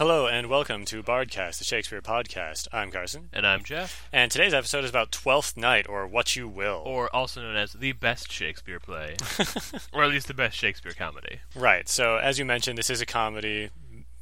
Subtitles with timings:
[0.00, 2.68] Hello and welcome to Bardcast, the Shakespeare podcast.
[2.72, 6.48] I'm Carson, And I'm Jeff, and today's episode is about Twelfth Night, or What You
[6.48, 6.82] Will.
[6.86, 9.16] or also known as the best Shakespeare play,
[9.92, 11.40] or at least the best Shakespeare comedy.
[11.54, 11.86] right.
[11.86, 13.68] So, as you mentioned, this is a comedy,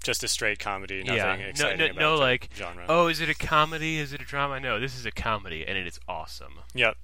[0.02, 2.84] just a straight comedy, nothing yeah, exciting no, no, about no like, genre.
[2.88, 3.98] oh, is it a comedy?
[4.00, 4.58] Is it a drama?
[4.58, 6.54] No, this is a comedy, and it is awesome.
[6.74, 6.96] Yep.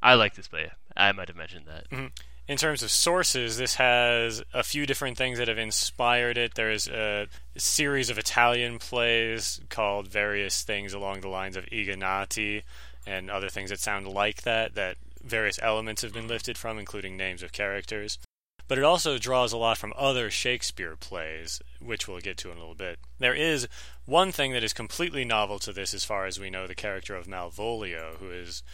[0.00, 0.70] I like this play.
[0.96, 1.90] I might have mentioned that.
[1.90, 2.06] Mm-hmm.
[2.50, 6.56] In terms of sources, this has a few different things that have inspired it.
[6.56, 12.64] There's a series of Italian plays called various things along the lines of Gl'Ingannati
[13.06, 17.16] and other things that sound like that, that various elements have been lifted from, including
[17.16, 18.18] names of characters.
[18.66, 22.56] But it also draws a lot from other Shakespeare plays, which we'll get to in
[22.56, 22.98] a little bit.
[23.20, 23.68] There is
[24.06, 27.14] one thing that is completely novel to this, as far as we know, the character
[27.14, 28.64] of Malvolio, who is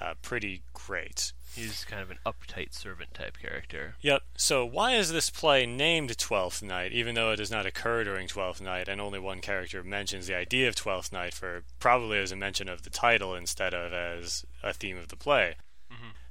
[0.00, 1.32] uh, pretty great.
[1.54, 3.94] He's kind of an uptight servant type character.
[4.00, 4.22] Yep.
[4.36, 8.26] So why is this play named Twelfth Night, even though it does not occur during
[8.26, 12.32] Twelfth Night, and only one character mentions the idea of Twelfth Night for probably as
[12.32, 15.54] a mention of the title instead of as a theme of the play?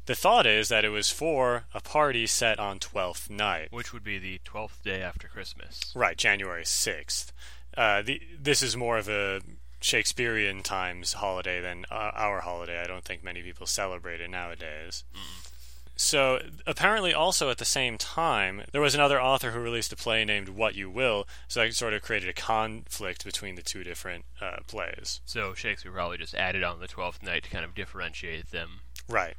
[0.05, 3.69] The thought is that it was for a party set on Twelfth Night.
[3.71, 5.93] Which would be the twelfth day after Christmas.
[5.95, 7.31] Right, January 6th.
[7.77, 9.41] Uh, the, this is more of a
[9.83, 12.81] Shakespearean times holiday than uh, our holiday.
[12.81, 15.03] I don't think many people celebrate it nowadays.
[15.95, 20.25] So, apparently, also at the same time, there was another author who released a play
[20.25, 24.25] named What You Will, so that sort of created a conflict between the two different
[24.41, 25.21] uh, plays.
[25.25, 28.79] So Shakespeare probably just added on the twelfth night to kind of differentiate them.
[29.07, 29.35] Right.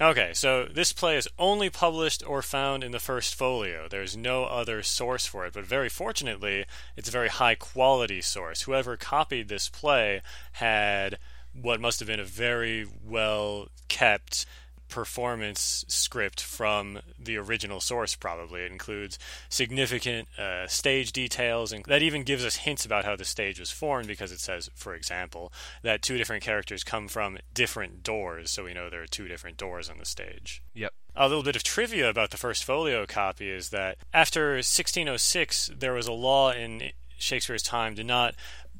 [0.00, 3.86] Okay, so this play is only published or found in the first folio.
[3.88, 6.64] There's no other source for it, but very fortunately,
[6.96, 8.62] it's a very high quality source.
[8.62, 10.20] Whoever copied this play
[10.54, 11.18] had
[11.52, 14.46] what must have been a very well kept
[14.94, 22.00] performance script from the original source probably it includes significant uh, stage details and that
[22.00, 25.52] even gives us hints about how the stage was formed because it says for example
[25.82, 29.56] that two different characters come from different doors so we know there are two different
[29.56, 30.92] doors on the stage Yep.
[31.16, 35.92] a little bit of trivia about the first folio copy is that after 1606, there
[35.92, 38.34] was a law in Shakespeare's time to not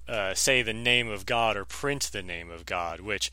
[0.08, 3.32] uh, say the name of God or print the name of God, which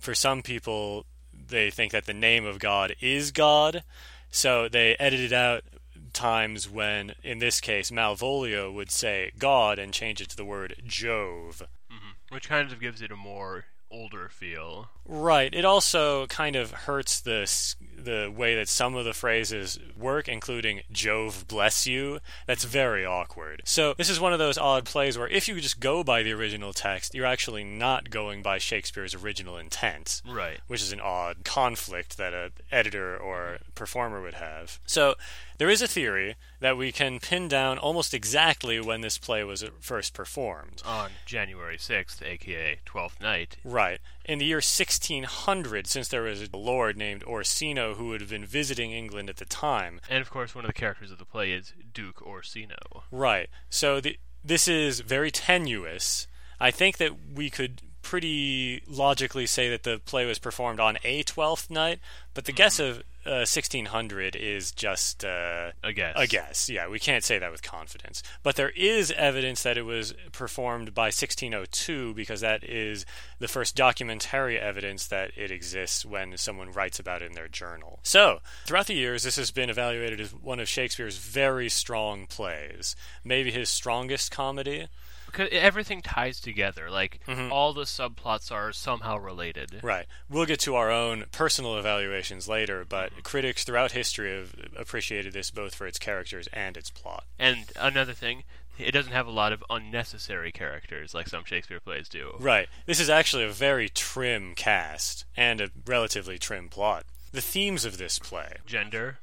[0.00, 1.06] for some people,
[1.48, 3.82] they think that the name of God is God.
[4.30, 5.64] So they edited out
[6.12, 10.74] times when, in this case, Malvolio would say God and change it to the word
[10.86, 11.62] Jove.
[11.90, 14.88] hmm Which kind of gives it a more older feel.
[15.06, 15.52] Right.
[15.54, 17.50] It also kind of hurts the
[17.96, 23.62] the way that some of the phrases work, including "Jove bless you." That's very awkward.
[23.64, 26.32] So this is one of those odd plays where if you just go by the
[26.32, 30.60] original text, you're actually not going by Shakespeare's original intent Right.
[30.66, 34.78] which is an odd conflict that a editor or performer would have.
[34.86, 35.14] So
[35.58, 39.64] there is a theory that we can pin down almost exactly when this play was
[39.80, 40.82] first performed.
[40.84, 44.00] On January 6th, aka Twelfth Night, Right.
[44.24, 48.44] In the year 1600, since there was a lord named Orsino who would have been
[48.46, 50.00] visiting England at the time.
[50.08, 53.04] and of course one of the characters of the play is Duke Orsino.
[53.10, 53.48] Right.
[53.70, 56.26] So the, this is very tenuous.
[56.60, 61.22] I think that we could pretty logically say that the play was performed on a
[61.24, 62.00] 12th night,
[62.32, 66.14] but the guess of uh, 1600 is just uh, I guess.
[66.16, 66.70] a guess.
[66.70, 68.22] Yeah, we can't say that with confidence.
[68.42, 73.04] But there is evidence that it was performed by 1602 because that is
[73.40, 77.98] the first documentary evidence that it exists when someone writes about it in their journal.
[78.04, 82.96] So, throughout the years, this has been evaluated as one of Shakespeare's very strong plays,
[83.22, 84.88] maybe his strongest comedy.
[85.30, 86.90] Because everything ties together.
[86.90, 87.50] Like Mhm.
[87.52, 89.80] all the subplots are somehow related.
[89.82, 90.06] Right.
[90.28, 95.50] We'll get to our own personal evaluations later, but critics throughout history have appreciated this
[95.50, 97.24] both for its characters and its plot.
[97.38, 98.44] And another thing,
[98.78, 102.36] it doesn't have a lot of unnecessary characters like some Shakespeare plays do.
[102.38, 102.68] Right.
[102.86, 107.04] This is actually a very trim cast and a relatively trim plot.
[107.32, 108.54] The themes of this play.
[108.66, 109.18] Gender.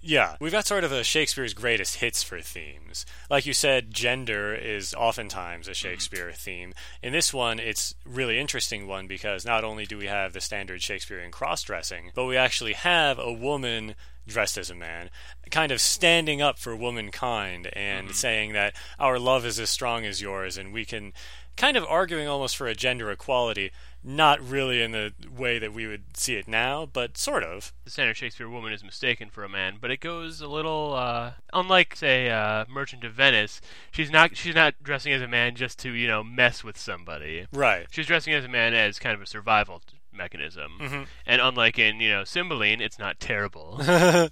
[0.00, 3.04] Yeah, we've got sort of a Shakespeare's greatest hits for themes.
[3.28, 5.88] Like you said, gender is oftentimes a mm-hmm.
[5.88, 6.72] Shakespeare theme.
[7.02, 10.82] In this one, it's really interesting one because not only do we have the standard
[10.82, 13.96] Shakespearean cross dressing, but we actually have a woman
[14.28, 15.10] dressed as a man,
[15.50, 18.14] kind of standing up for womankind and mm-hmm.
[18.14, 21.12] saying that our love is as strong as yours and we can
[21.58, 23.70] kind of arguing almost for a gender equality,
[24.02, 27.72] not really in the way that we would see it now, but sort of.
[27.84, 31.32] The standard Shakespeare woman is mistaken for a man, but it goes a little uh,
[31.52, 33.60] unlike say uh, Merchant of Venice.
[33.90, 37.46] She's not she's not dressing as a man just to, you know, mess with somebody.
[37.52, 37.86] Right.
[37.90, 39.82] She's dressing as a man as kind of a survival
[40.12, 40.78] mechanism.
[40.80, 41.06] Mhm.
[41.26, 43.80] And unlike in, you know, Cymbeline, it's not terrible.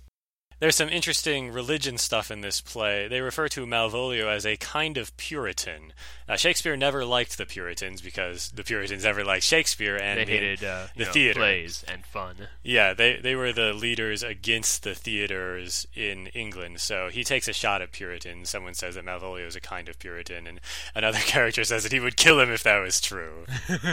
[0.58, 3.08] There's some interesting religion stuff in this play.
[3.08, 5.92] They refer to Malvolio as a kind of Puritan.
[6.26, 10.64] Uh, Shakespeare never liked the Puritans because the Puritans never liked Shakespeare and They hated
[10.64, 11.40] uh, the know, theater.
[11.40, 12.48] plays and fun.
[12.62, 16.80] Yeah, they they were the leaders against the theaters in England.
[16.80, 18.48] So he takes a shot at Puritans.
[18.48, 20.60] Someone says that Malvolio is a kind of Puritan, and
[20.94, 23.44] another character says that he would kill him if that was true.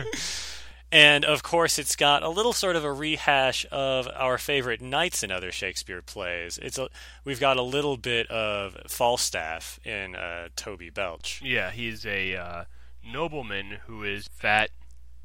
[0.94, 5.24] and of course, it's got a little sort of a rehash of our favorite knights
[5.24, 6.60] in other Shakespeare plays.
[6.62, 6.90] It's a,
[7.26, 11.42] we've got a little bit of Falstaff in uh, Toby Belch.
[11.44, 12.64] Yeah, he's a uh,
[13.04, 14.70] nobleman who is fat,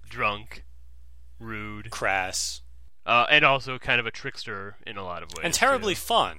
[0.08, 0.64] drunk,
[1.38, 2.62] rude, Crass
[3.08, 5.44] uh, and also kind of a trickster in a lot of ways.
[5.44, 6.00] and terribly too.
[6.00, 6.36] fun.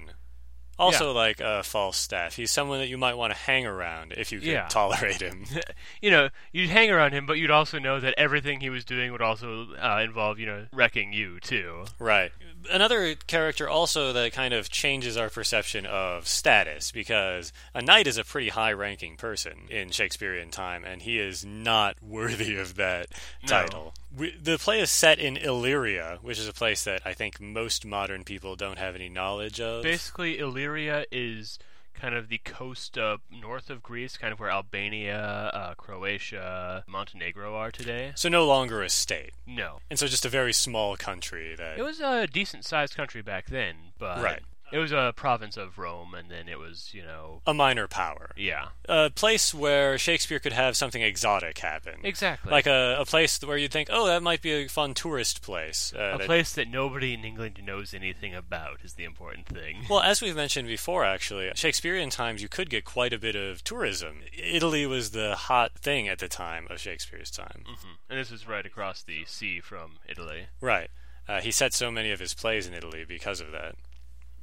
[0.80, 4.40] Also, like uh, Falstaff, he's someone that you might want to hang around if you
[4.40, 4.66] can Yeah.
[4.68, 5.44] tolerate him.
[6.02, 9.12] you know, you'd hang around him, but you'd also know that everything he was doing
[9.12, 11.84] would also uh, involve, you know, wrecking you too.
[11.98, 12.32] Right.
[12.70, 18.18] Another character also that kind of changes our perception of status because a knight is
[18.18, 23.06] a pretty high ranking person in Shakespearean time, and he is not worthy of that
[23.42, 23.48] No.
[23.48, 23.94] title.
[24.16, 27.86] We, the play is set in Illyria, which is a place that I think most
[27.86, 29.82] modern people don't have any knowledge of.
[29.82, 31.58] Basically, Illyria is
[32.00, 37.54] kind of the coast uh, north of Greece, kind of where Albania, uh, Croatia, Montenegro
[37.54, 38.12] are today.
[38.14, 39.32] so no longer a state.
[39.46, 43.46] No, And so just a very small country that it was a decent-sized country back
[43.46, 44.42] then, but Right.
[44.72, 48.30] It was a province of Rome, and then it was, you know, a minor power.
[48.36, 52.00] yeah, A place where Shakespeare could have something exotic happen.
[52.04, 52.50] exactly.
[52.50, 55.92] Like a, a place where you'd think, oh, that might be a fun tourist place.
[55.96, 59.78] Uh, a that- place that nobody in England knows anything about is the important thing.
[59.90, 63.64] Well, as we've mentioned before, actually, Shakespearean times you could get quite a bit of
[63.64, 64.20] tourism.
[64.36, 67.64] Italy was the hot thing at the time of Shakespeare's time.
[67.66, 70.46] hmm And this is right across the sea from Italy.
[70.60, 70.90] Right.
[71.28, 73.74] Uh, he set so many of his plays in Italy because of that.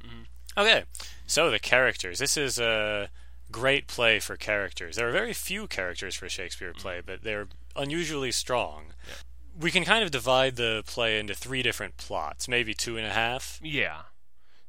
[0.08, 0.26] Mhm.
[0.56, 0.84] Okay,
[1.26, 2.18] so the characters.
[2.18, 3.10] This is a
[3.50, 4.96] great play for characters.
[4.96, 8.94] There are very few characters for a Shakespeare play, but they're unusually strong.
[9.06, 9.14] Yeah.
[9.58, 13.12] We can kind of divide the play into three different plots, maybe two and a
[13.12, 13.58] half.
[13.62, 14.02] Yeah.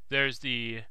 [0.09, 0.81] There's the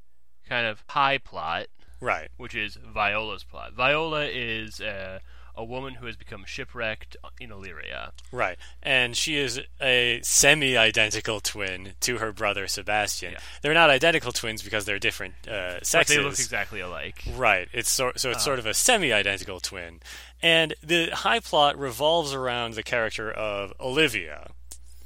[0.48, 1.66] kind of high plot,
[2.00, 2.30] Right.
[2.36, 3.72] which is Viola's plot.
[3.72, 5.18] Viola is uh,
[5.58, 8.12] a woman who has become shipwrecked in Illyria.
[8.30, 8.56] Right.
[8.82, 13.32] And she is a semi identical twin to her brother Sebastian.
[13.32, 13.38] Yeah.
[13.60, 17.24] They're not identical twins because they're different uh, But they look exactly alike.
[17.36, 17.68] Right.
[17.72, 18.42] It's so, so it's Uh.
[18.42, 20.00] sort of a semi identical twin.
[20.40, 24.52] And the high plot revolves around the character of Olivia.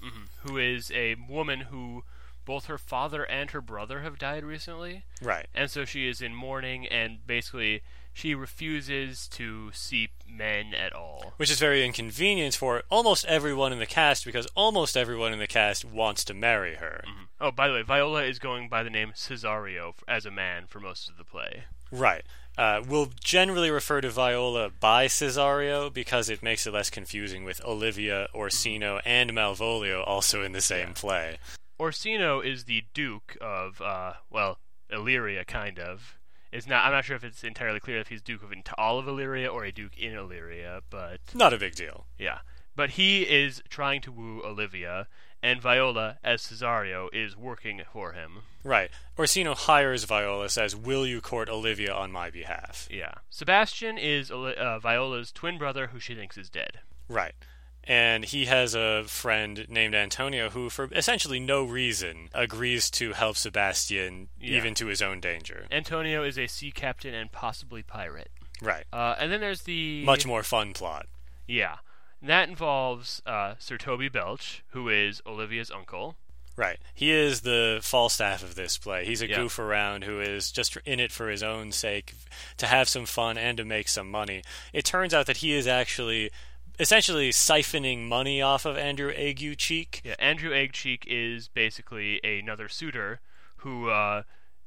[0.02, 2.04] hmm Who is a woman who
[2.44, 5.04] both her father and her brother have died recently.
[5.22, 5.46] Right.
[5.54, 7.82] And so she is in mourning and basically
[8.12, 11.35] she refuses to see men at all.
[11.37, 15.47] Which is very inconvenient for almost everyone in the cast because almost everyone in the
[15.47, 17.05] cast wants to marry her.
[17.06, 17.26] Mhm.
[17.41, 20.81] Oh, by the way, Viola is going by the name Cesario as a man for
[20.81, 21.64] most of the play.
[21.91, 22.25] Right.
[22.56, 27.64] Uh, we'll generally refer to Viola by Cesario because it makes it less confusing with
[27.64, 30.94] Olivia, Orsino, and Malvolio also in the same Yeah.
[30.94, 31.38] play.
[31.81, 34.61] Orsino is the Duke of, uh, well,
[34.91, 36.19] Illyria, kind of.
[36.52, 36.84] It's not.
[36.84, 39.64] I'm not sure if it's entirely clear if he's Duke of all of Illyria or
[39.64, 42.06] a Duke in Illyria, but Not a big deal.
[42.19, 42.38] yeah.
[42.75, 45.06] But he is trying to woo Olivia,
[45.43, 48.38] and Viola, as Cesario, is working for him.
[48.64, 48.90] Right.
[49.19, 52.88] Orsino hires Viola, says, Will you court Olivia on my behalf?
[52.90, 53.12] Yeah.
[53.28, 56.78] Sebastian is uh, Viola's twin brother, who she thinks is dead.
[57.08, 57.34] Right.
[57.84, 63.36] And he has a friend named Antonio who, for essentially no reason, agrees to help
[63.36, 64.56] Sebastian Yeah.
[64.58, 65.66] even to his own danger.
[65.70, 68.30] Antonio is a sea captain and possibly pirate.
[68.60, 68.84] Right.
[68.92, 71.06] Uh, and then there's the Much more fun plot.
[71.48, 71.76] Yeah.
[72.22, 76.14] That involves uh, Sir Toby Belch, who is Olivia's uncle.
[76.54, 76.78] Right.
[76.94, 79.04] He is the Falstaff of this play.
[79.06, 79.36] He's a Yeah.
[79.38, 82.12] goof around who is just in it for his own sake,
[82.58, 84.42] to have some fun and to make some money.
[84.72, 86.30] It turns out that he is actually
[86.79, 90.00] essentially siphoning money off of Andrew Aguecheek.
[90.05, 93.21] Yeah, Andrew Eggcheek is basically another suitor
[93.59, 94.23] who uh,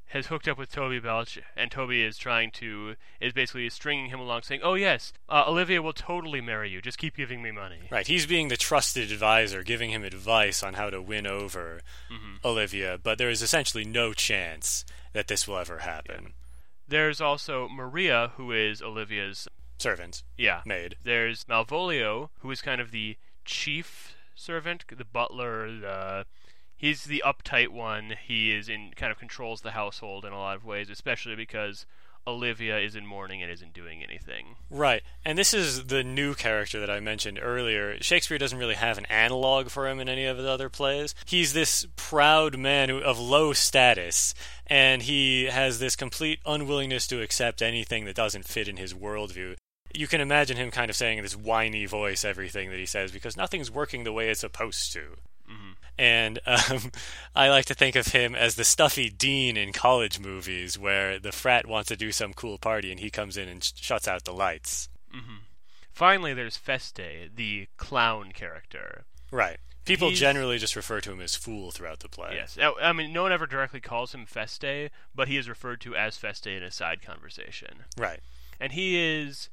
[0.06, 4.20] has hooked up with Toby Belch, and Toby is trying to is basically stringing him
[4.20, 6.80] along, saying, "Oh yes, uh, Olivia will totally marry you.
[6.80, 8.06] Just keep giving me money." Right.
[8.06, 12.98] He's being the trusted advisor, giving him advice on how to win over hmm Olivia,
[13.02, 16.34] but there is essentially no chance that this will ever happen.
[16.86, 20.62] There's also Maria, who is Olivia's Servant, yeah.
[20.64, 20.96] maid.
[21.02, 26.26] There's Malvolio, who is kind of the chief servant, the butler, the
[26.76, 28.14] he's the uptight one.
[28.26, 31.86] He is in kind of controls the household in a lot of ways, especially because
[32.28, 34.56] Olivia is in mourning and isn't doing anything.
[34.68, 35.02] Right.
[35.24, 37.96] And this is the new character that I mentioned earlier.
[38.02, 41.14] Shakespeare doesn't really have an analog for him in any of his other plays.
[41.24, 44.34] He's this proud man who, of low status,
[44.66, 49.56] and he has this complete unwillingness to accept anything that doesn't fit in his worldview.
[49.96, 53.10] You can imagine him kind of saying in this whiny voice everything that he says
[53.12, 55.16] because nothing's working the way it's supposed to.
[55.48, 56.90] hmm And um,
[57.34, 61.32] I like to think of him as the stuffy dean in college movies where the
[61.32, 64.24] frat wants to do some cool party and he comes in and sh- shuts out
[64.24, 64.88] the lights.
[65.12, 65.36] hmm
[65.92, 69.06] Finally, there's Feste, the clown character.
[69.30, 69.56] Right.
[69.86, 72.32] People He's- generally just refer to him as Fool throughout the play.
[72.34, 75.96] Yes, I mean, no one ever directly calls him Feste, but he is referred to
[75.96, 77.84] as Feste in a side conversation.
[77.96, 78.20] Right.
[78.60, 79.48] and he is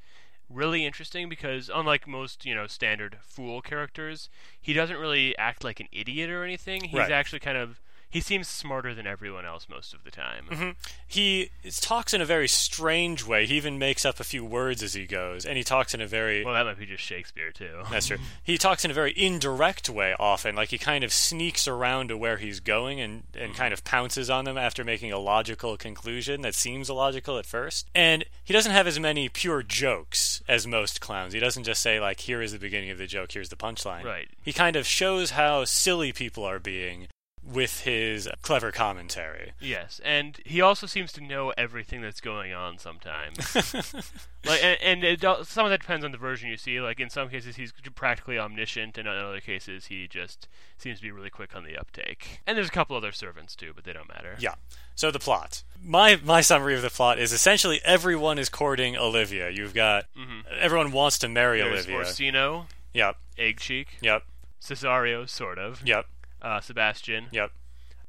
[0.53, 4.29] really interesting because unlike most you know standard fool characters
[4.61, 7.11] he doesn't really act like an idiot or anything he's Right.
[7.11, 7.79] actually kind of
[8.13, 10.69] he seems smarter than everyone else most of the time hmm
[11.07, 11.49] He
[11.81, 13.45] talks in a very strange way.
[13.47, 16.07] He even makes up a few words as he goes, and he talks in a
[16.07, 16.45] very.
[16.45, 18.17] well that might be just shakespeare too That's true.
[18.43, 22.17] He talks in a very indirect way often, like he kind of sneaks around to
[22.17, 26.41] where he's going and, and kind of pounces on them after making a logical conclusion
[26.41, 27.87] that seems illogical at first.
[27.95, 31.33] And he doesn't have as many pure jokes as most clowns.
[31.33, 34.03] He doesn't just say, like, here is the beginning of the joke, here's the punchline.
[34.03, 37.07] right He kind of shows how silly people are being
[37.45, 39.51] with his clever commentary.
[39.59, 43.53] yes and he also seems to know everything that's going on sometimes
[44.45, 47.09] like and, and it, some of that depends on the version you see like in
[47.09, 50.47] some cases he's practically omniscient and in other cases he just
[50.77, 53.71] seems to be really quick on the uptake and there's a couple other servants too
[53.75, 54.55] but they don't matter Yeah.
[54.95, 55.63] So the plot.
[55.83, 59.49] My my summary of the plot is essentially everyone is courting Olivia.
[59.49, 60.45] You've got Mhm.
[60.59, 61.95] everyone wants to marry There's Olivia.
[61.97, 63.17] Orsino, Yep.
[63.39, 64.21] Egg Cheek, Yep.
[64.61, 66.05] Cesario, sort of, Yep.
[66.43, 67.27] Uh, Sebastian.
[67.31, 67.51] Yep.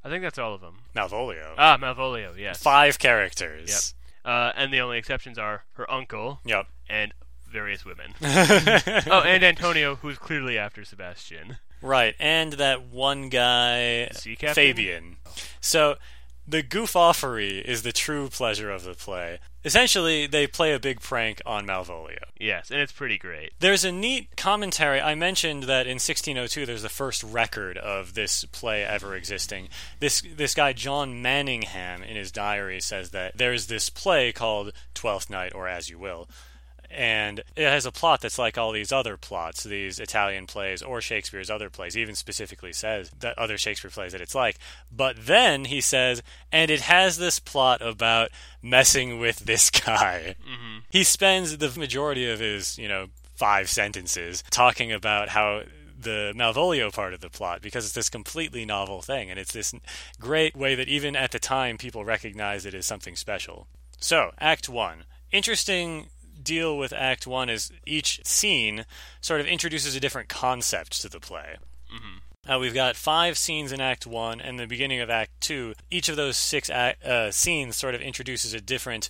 [0.05, 0.81] I think that's all of them.
[0.95, 1.55] Malvolio.
[1.57, 2.62] Ah, Malvolio, yes.
[2.62, 3.95] Five characters.
[4.25, 4.31] Yep.
[4.33, 6.67] Uh, and the only exceptions are her uncle Yep.
[6.88, 7.12] and
[7.50, 8.14] various women.
[8.21, 11.59] Oh, and Antonio, who's clearly after Sebastian.
[11.83, 14.09] right, and that one guy?
[14.09, 15.17] Fabian.
[15.61, 15.97] So
[16.47, 19.39] the goofoffery is the true pleasure of the play.
[19.65, 22.25] Essentially, they play a big prank on Malvolio.
[22.39, 23.53] Yes, and it's pretty great.
[23.61, 25.01] There's a neat commentary.
[25.01, 29.69] I mentioned that in 1602 there's the first record of this play ever existing.
[30.01, 35.31] This this guy John Manningham in his diary says that there's this play called Twelfth
[35.31, 36.29] Night or As You Will.
[36.97, 41.01] And it has a plot that's like all these other plots, these Italian plays or
[41.01, 41.97] Shakespeare's other plays.
[41.97, 44.59] Even specifically says that other Shakespeare plays that it's like.
[44.91, 46.23] But then he says,
[46.53, 48.31] and it has this plot about
[48.63, 54.45] messing with this guy hmm he spends the majority of his, you know, five sentences
[54.51, 55.63] talking about how
[55.99, 59.75] the Malvolio part of the plot because it's this completely novel thing and it's this
[60.21, 63.67] great way that even at the time people recognize it as something special.
[63.99, 65.05] So, Act 1.
[65.33, 66.07] Interesting
[66.45, 68.85] deal with Act 1 is each scene
[69.21, 71.57] sort of introduces a different concept to the play.
[71.91, 75.75] hmm Uh, we've got five scenes in Act One and the beginning of Act Two.
[75.91, 79.09] Each of those six act, uh, scenes sort of introduces a different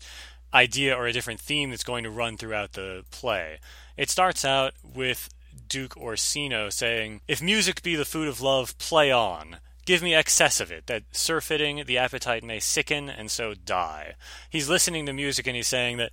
[0.53, 3.59] idea or a different theme that's going to run throughout the play.
[3.97, 5.29] It starts out with
[5.69, 9.57] Duke Orsino saying, If music be the food of love, play on.
[9.85, 14.15] Give me excess of it, that surfeiting the appetite may sicken and so die.
[14.49, 16.13] He's listening to music and he's saying that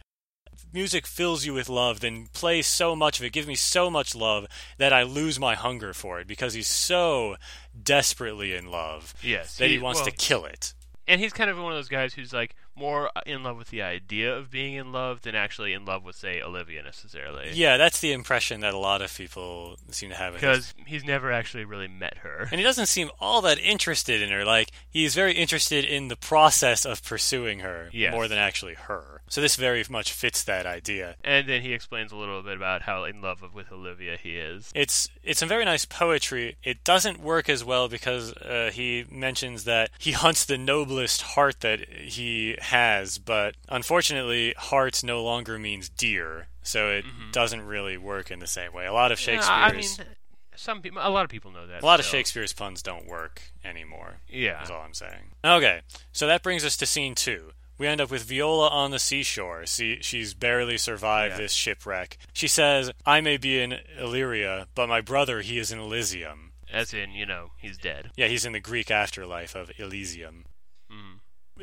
[0.74, 4.16] music fills you with love, then play so much of it, give me so much
[4.16, 4.48] love
[4.78, 7.36] that I lose my hunger for it because he's so
[7.82, 9.58] desperately in love Yes.
[9.58, 10.74] that he wants well, to kill it.
[11.08, 13.82] And he's kind of one of those guys who's like more in love with the
[13.82, 17.52] idea of being in love than actually in love with, say, Olivia necessarily.
[17.54, 20.34] Yeah, that's the impression that a lot of people seem to have.
[20.34, 22.48] Because he's never actually really met her.
[22.52, 24.46] And he doesn't seem all that interested in her.
[24.46, 28.14] Like, he's very interested in the process of pursuing her Yes.
[28.14, 29.22] more than actually her.
[29.28, 31.16] So this very much fits that idea.
[31.24, 34.72] And then he explains a little bit about how in love with Olivia he is.
[34.76, 36.58] It's it's some very nice poetry.
[36.64, 41.62] It doesn't work as well because uh, he mentions that he hunts the noblest heart
[41.62, 47.32] that he has, but unfortunately, heart no longer means deer, so it Mhm.
[47.32, 48.86] doesn't really work in the same way.
[48.86, 50.16] A lot of Yeah, Shakespeare's I mean,
[50.56, 51.82] some people, a lot of people know that.
[51.82, 52.06] a lot of.
[52.06, 54.22] Shakespeare's puns don't work anymore.
[54.28, 54.54] Yeah.
[54.60, 55.34] That's all I'm saying.
[55.44, 57.54] Okay, so that brings us to scene two.
[57.78, 59.66] We end up with Viola on the seashore.
[59.66, 61.38] See, she's barely survived Yeah.
[61.40, 62.18] this shipwreck.
[62.32, 66.52] She says, I may be in Illyria, but my brother, he is in Elysium.
[66.72, 68.12] As in, you know, he's dead.
[68.16, 70.46] Yeah, he's in the Greek afterlife of Elysium.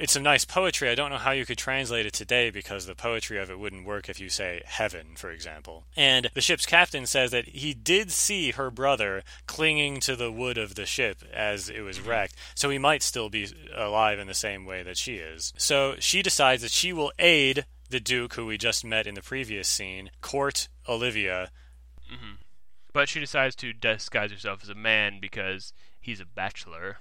[0.01, 0.89] It's some nice poetry.
[0.89, 3.87] I don't know how you could translate it today because the poetry of it wouldn't
[3.87, 5.87] work if you say heaven, for example.
[5.97, 10.57] And the ship's captain says that he did see her brother clinging to the wood
[10.57, 14.35] of the ship as it was wrecked, so he might still be alive in the
[14.35, 15.53] same way that she is.
[15.57, 19.23] So she decides that she will aid the Duke, who we just met in the
[19.23, 21.51] previous scene, court Olivia.
[22.13, 22.35] Mm-hmm.
[22.93, 26.99] But she decides to disguise herself as a man because he's a bachelor.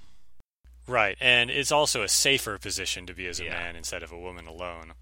[0.87, 3.51] Right, and it's also a safer position to be as a Yeah.
[3.51, 4.93] man instead of a woman alone.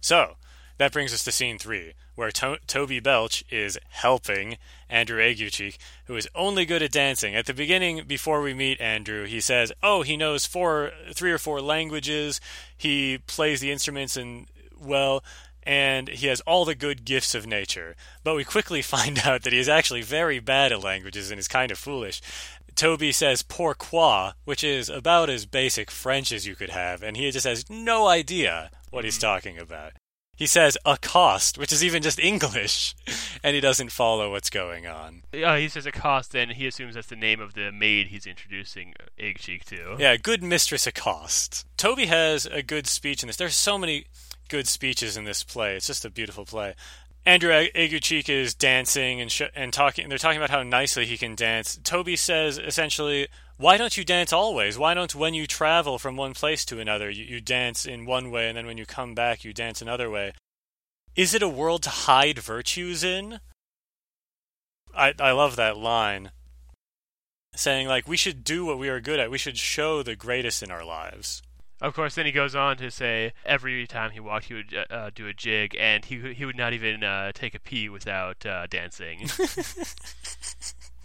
[0.00, 0.36] So,
[0.78, 4.58] that brings us to scene three, where to- Toby Belch is helping
[4.88, 7.36] Andrew Aguecheek, who is only good at dancing.
[7.36, 11.38] At the beginning, before we meet Andrew, he says, "Oh, he knows four, three or
[11.38, 12.40] four languages.
[12.76, 15.22] He plays the instruments and well."
[15.64, 17.94] And he has all the good gifts of nature.
[18.24, 21.46] But we quickly find out that he is actually very bad at languages and is
[21.46, 22.20] kind of foolish.
[22.74, 27.30] Toby says pourquoi, which is about as basic French as you could have, and he
[27.30, 29.92] just has no idea what he's talking about.
[30.34, 32.94] He says accost, which is even just English,
[33.44, 35.22] and he doesn't follow what's going on.
[35.32, 38.94] Uh, he says accost, and he assumes that's the name of the maid he's introducing
[39.18, 39.96] Egg Cheek to.
[39.98, 41.66] Yeah, good mistress accost.
[41.76, 43.36] Toby has a good speech in this.
[43.36, 44.06] There's so many
[44.48, 45.76] good speeches in this play.
[45.76, 46.74] It's just a beautiful play.
[47.24, 50.08] Andrew A- Aguecheek is dancing and sh- and talking.
[50.08, 51.78] They're talking about how nicely he can dance.
[51.84, 54.76] Toby says essentially, "Why don't you dance always?
[54.76, 58.32] Why don't when you travel from one place to another, you, you dance in one
[58.32, 60.32] way, and then when you come back, you dance another way?
[61.14, 63.40] Is it a world to hide virtues in?"
[64.94, 66.32] I I love that line,
[67.54, 69.30] saying like we should do what we are good at.
[69.30, 71.40] We should show the greatest in our lives.
[71.82, 74.94] Of course, then he goes on to say every time he walked, he would uh,
[74.94, 78.46] uh, do a jig, and he he would not even uh, take a pee without
[78.46, 79.28] uh, dancing.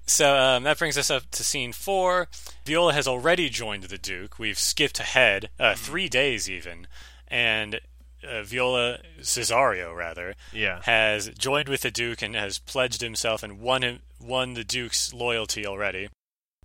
[0.10, 2.30] So um, that brings us up to scene four.
[2.66, 4.40] Viola has already joined the Duke.
[4.40, 6.88] We've skipped ahead uh, three days even,
[7.28, 7.82] and
[8.28, 10.80] uh, Viola Cesario rather yeah.
[10.84, 15.14] has joined with the Duke and has pledged himself and won him, won the Duke's
[15.14, 16.08] loyalty already,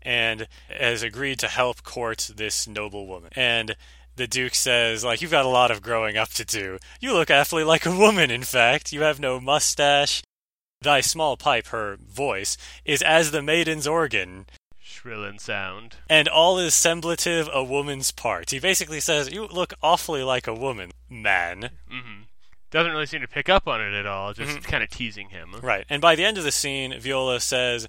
[0.01, 3.31] and has agreed to help court this noble woman.
[3.35, 3.75] And
[4.17, 6.79] the Duke says, like, you've got a lot of growing up to do.
[7.01, 8.93] You look awfully like a woman, in fact.
[8.93, 10.23] You have no mustache.
[10.81, 14.47] Thy small pipe, her voice, is as the maiden's organ,
[14.81, 15.97] Shrill in sound.
[16.11, 18.51] and all is semblative a woman's part.
[18.51, 21.71] He basically says, You look awfully like a woman, man.
[21.91, 22.23] Mm-hmm.
[22.71, 24.33] Doesn't really seem to pick up on it at all.
[24.33, 24.65] Just Mhm.
[24.65, 25.55] kind of teasing him.
[25.63, 25.85] Right.
[25.89, 27.87] And by the end of the scene, Viola says,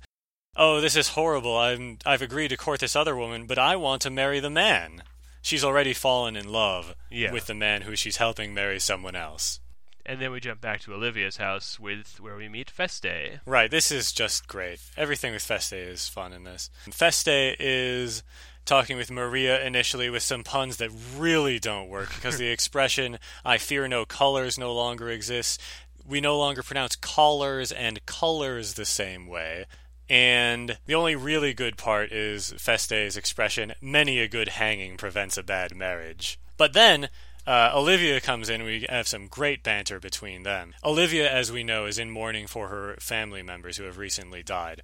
[0.55, 1.57] "Oh, this is horrible.
[1.57, 5.01] I'm I've agreed to court this other woman, but I want to marry the man."
[5.43, 7.31] She's already fallen in love Yeah.
[7.31, 9.59] with the man who she's helping marry someone else.
[10.05, 13.39] And then we jump back to Olivia's house with where we meet Feste.
[13.45, 13.69] Right.
[13.69, 14.79] This is just great.
[14.97, 16.69] Everything with Feste is fun in this.
[16.91, 17.27] Feste
[17.59, 18.23] is
[18.65, 23.57] talking with Maria initially with some puns that really don't work because the expression "I
[23.57, 25.57] fear no colors" no longer exists.
[26.05, 29.65] We no longer pronounce collars and colors the same way.
[30.09, 35.43] And the only really good part is Feste's expression, many a good hanging prevents a
[35.43, 36.39] bad marriage.
[36.57, 37.09] But then,
[37.47, 40.73] uh, Olivia comes in, we have some great banter between them.
[40.83, 44.81] Olivia, as we know, is in mourning for her family members who have recently died.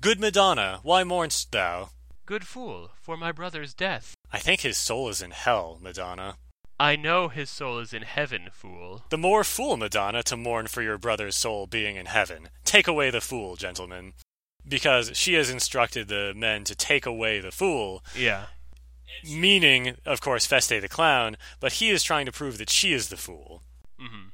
[0.00, 1.90] Good Madonna, why mournst thou?
[2.26, 4.14] Good fool, for my brother's death.
[4.32, 6.36] I think his soul is in hell, Madonna.
[6.78, 9.04] I know his soul is in heaven, fool.
[9.08, 12.50] The more fool, Madonna, to mourn for your brother's soul being in heaven.
[12.66, 14.12] Take away the fool, gentlemen.
[14.68, 18.46] Because she has instructed the men to take away the fool, Yeah.
[19.24, 23.08] meaning, of course, Feste the clown, but he is trying to prove that she is
[23.08, 23.62] the fool.
[23.98, 24.28] hmm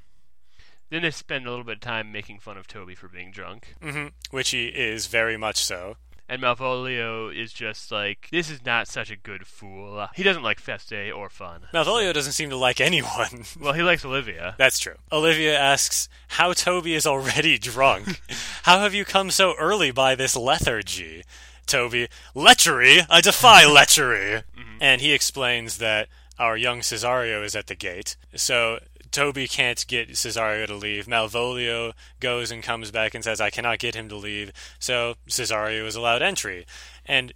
[0.91, 3.75] Then they spend a little bit of time making fun of Toby for being drunk.
[3.83, 5.97] hmm Which he is very much so.
[6.33, 10.09] And Malvolio is just like, this is not such a good fool.
[10.15, 11.65] He doesn't like Feste or fun.
[11.75, 13.45] Malvolio doesn't seem to like anyone.
[13.61, 14.55] Well, he likes Olivia.
[14.57, 14.95] That's true.
[15.13, 18.23] Olivia asks how Toby is already drunk.
[18.63, 21.23] how have you come so early by this lethargy?
[21.67, 23.05] Toby, lechery?
[23.11, 24.45] I defy lechery.
[24.57, 24.79] Mm-hmm.
[24.81, 28.17] And he explains that our young Cesario is at the gate.
[28.35, 28.79] So
[29.13, 31.07] Toby can't get Cesario to leave.
[31.07, 34.53] Malvolio goes and comes back and says, I cannot get him to leave.
[34.79, 36.67] So Cesario is allowed entry.
[37.05, 37.33] And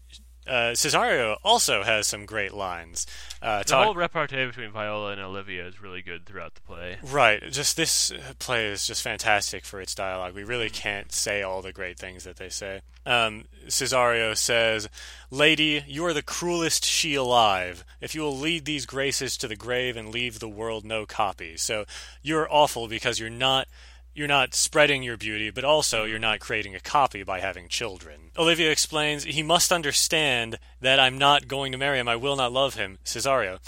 [0.46, 3.06] uh, Cesario also has some great lines.
[3.42, 6.96] Uh, The whole repartee between Viola and Olivia is really good throughout the play.
[7.02, 7.42] Right.
[7.50, 10.34] Just this play is just fantastic for its dialogue.
[10.34, 12.82] We really can't say all the great things that they say.
[13.04, 14.88] Um, Cesario says,
[15.30, 17.84] Lady, you are the cruelest she alive.
[18.00, 21.56] If you will lead these graces to the grave and leave the world no copy.
[21.56, 21.84] So
[22.22, 23.68] you're awful because you're not
[24.16, 28.30] you're not spreading your beauty, but also you're not creating a copy by having children.
[28.38, 32.50] Olivia explains he must understand that I'm not going to marry him, I will not
[32.50, 33.58] love him, Cesario.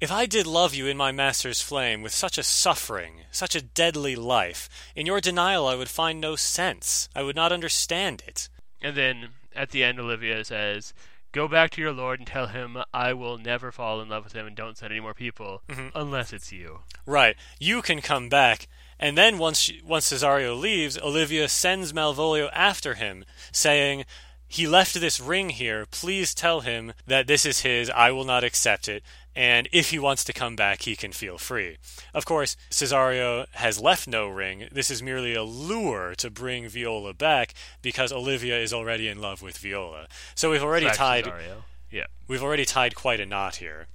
[0.00, 3.60] If I did love you in my master's flame with such a suffering, such a
[3.60, 7.10] deadly life, in your denial I would find no sense.
[7.14, 8.48] I would not understand it.
[8.80, 10.94] And then at the end, Olivia says,
[11.32, 14.32] Go back to your lord and tell him I will never fall in love with
[14.32, 15.88] him and don't send any more people mm-hmm.
[15.94, 16.80] unless it's you.
[17.06, 17.36] Right.
[17.58, 18.66] You can come back.
[19.00, 24.04] And then once she, once Cesario leaves, Olivia sends Malvolio after him, saying,
[24.46, 25.86] "He left this ring here.
[25.86, 27.88] Please tell him that this is his.
[27.90, 29.02] I will not accept it.
[29.34, 31.78] And if he wants to come back, he can feel free."
[32.12, 34.68] Of course, Cesario has left no ring.
[34.70, 39.40] This is merely a lure to bring Viola back because Olivia is already in love
[39.40, 40.08] with Viola.
[40.34, 41.62] So we've already tied Cesario.
[41.90, 42.06] Yeah.
[42.28, 43.86] we've already tied quite a knot here,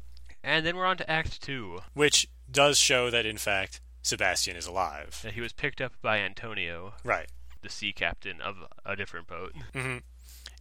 [0.44, 1.82] And then we're on to Act Two.
[1.94, 5.20] which does show that in fact Sebastian is alive.
[5.24, 7.28] That he was picked up by Antonio, Right.
[7.62, 9.54] the sea captain of a different boat.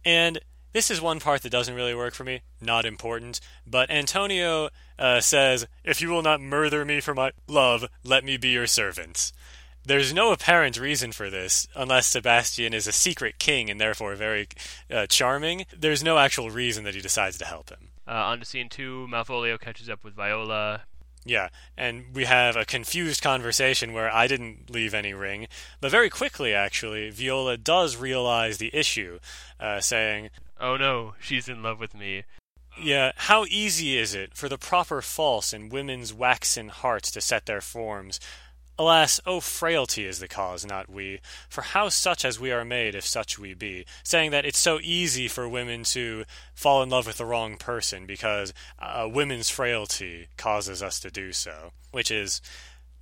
[0.03, 0.39] And
[0.73, 2.41] this is one part that doesn't really work for me.
[2.59, 3.39] Not important.
[3.65, 8.37] But Antonio uh, says, If you will not murder me for my love, let me
[8.37, 9.31] be your servant.
[9.87, 14.47] There's no apparent reason for this, unless Sebastian is a secret king and therefore very
[14.89, 15.67] uh, charming.
[15.77, 17.89] There's no actual reason that he decides to help him.
[18.07, 20.81] Uh, on to scene two, Malvolio catches up with Viola.
[21.27, 25.47] Yeah, and we have a confused conversation where I didn't leave any ring,
[25.81, 29.17] but very quickly, actually, Viola does realize the issue,
[29.59, 32.23] uh, saying, Oh no, she's in love with me.
[32.79, 37.47] Yeah, how easy is it for the proper false in women's waxen hearts to set
[37.47, 38.19] their forms?
[38.77, 41.21] Alas, oh frailty is the cause, not we.
[41.47, 43.85] For how such as we are made, if such we be?
[44.03, 48.05] Saying that it's so easy for women to fall in love with the wrong person
[48.05, 52.41] because uh, women's frailty causes us to do so, which is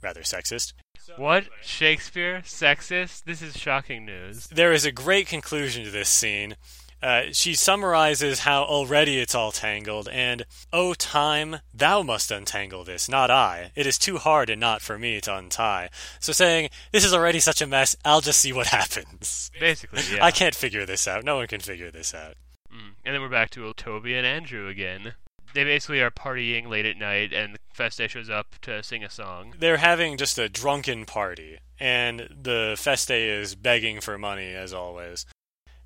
[0.01, 0.73] rather sexist.
[1.17, 1.45] What?
[1.63, 2.41] Shakespeare?
[2.45, 3.23] Sexist?
[3.23, 4.47] This is shocking news.
[4.47, 6.55] There is a great conclusion to this scene.
[7.03, 13.09] Uh, she summarizes how already it's all tangled, and, O time, thou must untangle this,
[13.09, 13.71] not I.
[13.75, 15.89] It is too hard and not for me to untie.
[16.21, 19.51] So saying, this is already such a mess, I'll just see what happens.
[19.59, 20.23] Basically, yeah.
[20.23, 21.25] I can't figure this out.
[21.25, 22.35] No one can figure this out.
[22.73, 22.93] Mm.
[23.03, 25.15] And then we're back to Toby and Andrew again.
[25.53, 29.55] They basically are partying late at night, and Feste shows up to sing a song.
[29.59, 35.25] They're having just a drunken party, and the Feste is begging for money, as always.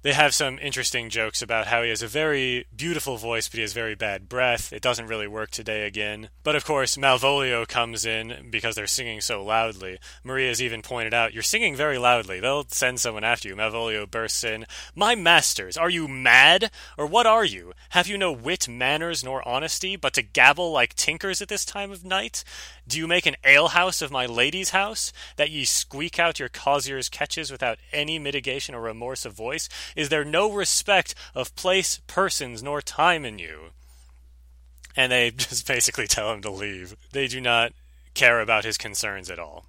[0.08, 3.62] They have some interesting jokes about how he has a very beautiful voice, but he
[3.62, 4.72] has very bad breath.
[4.72, 6.30] It doesn't really work today again.
[6.44, 10.00] But of course, Malvolio comes in because they're singing so loudly.
[10.24, 12.40] Maria's even pointed out, You're singing very loudly.
[12.40, 13.58] They'll send someone after you.
[13.58, 14.66] Malvolio bursts in,
[14.96, 16.72] My masters, are you mad?
[16.98, 17.74] Or what are you?
[17.90, 21.92] Have you no wit, manners, nor honesty, but to gabble like tinkers at this time
[21.92, 22.46] of night?
[22.88, 27.10] Do you make an alehouse of my lady's house, that ye squeak out your cozier's
[27.10, 29.68] catches without any mitigation or remorse of voice?
[29.98, 33.72] Is there no respect of place, persons, nor time in you?
[34.96, 36.96] And they just basically tell him to leave.
[37.12, 37.74] They do not
[38.14, 39.66] care about his concerns at all.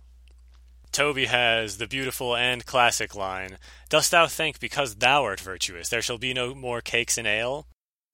[0.92, 6.02] Toby has the beautiful and classic line Dost thou think because thou art virtuous there
[6.02, 7.66] shall be no more cakes and ale?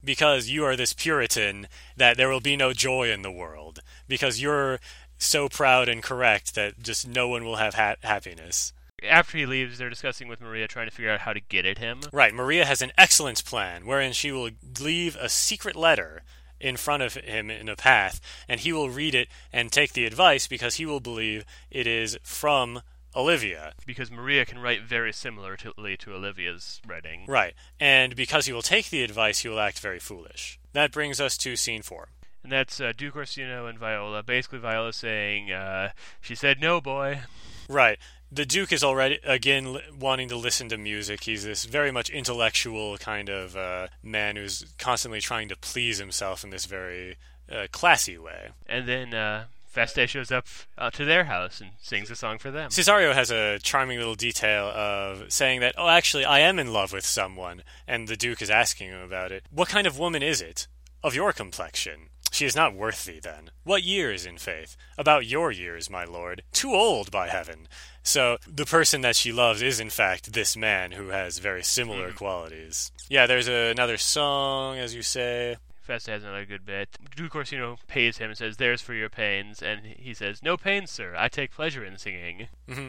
[0.03, 3.79] Because you are this Puritan that there will be no joy in the world.
[4.07, 4.79] Because you're
[5.17, 8.71] so proud and correct that just no one will have ha- happiness.
[9.09, 11.77] After he leaves, they're discussing with Maria, trying to figure out how to get at
[11.77, 12.01] him.
[12.11, 16.23] Right, Maria has an excellence plan wherein she will leave a secret letter
[16.59, 20.05] in front of him in a path, and he will read it and take the
[20.05, 22.81] advice because he will believe it is from
[23.15, 23.73] Olivia.
[23.85, 27.25] Because Maria can write very similarly to Olivia's writing.
[27.27, 30.59] Right, and because he will take the advice, he will act very foolish.
[30.73, 32.09] That brings us to scene four.
[32.43, 34.21] And that's uh, Duke Orsino and Viola.
[34.21, 35.89] Basically, Viola saying, uh,
[36.21, 37.21] she said, no, boy.
[37.67, 37.97] Right.
[38.31, 41.23] The Duke is already, again, wanting to listen to music.
[41.23, 46.43] He's this very much intellectual kind of uh, man who's constantly trying to please himself
[46.43, 47.17] in this very
[47.49, 48.49] uh, classy way.
[48.67, 52.49] And then uh, Feste shows up uh, to their house and sings a song for
[52.49, 52.71] them.
[52.71, 56.93] Cesario has a charming little detail of saying that, oh, actually, I am in love
[56.93, 59.43] with someone, and the Duke is asking him about it.
[59.51, 60.67] What kind of woman is it?
[61.03, 62.09] Of your complexion.
[62.35, 63.51] She is not worth thee, then.
[63.63, 64.75] What years, in faith?
[64.97, 66.43] About your years, my lord.
[66.51, 67.69] Too old, by heaven.
[68.03, 72.09] So, the person that she loves is, in fact, this man who has very similar
[72.09, 72.17] mm-hmm.
[72.17, 72.91] qualities.
[73.07, 75.55] Yeah, there's another song, as you say.
[75.79, 76.97] Feste has another good bit.
[77.15, 79.61] Duke Orsino pays him and says, there's for your pains.
[79.61, 81.15] And he says, no pains, sir.
[81.17, 82.49] I take pleasure in singing.
[82.67, 82.87] Mm-hmm.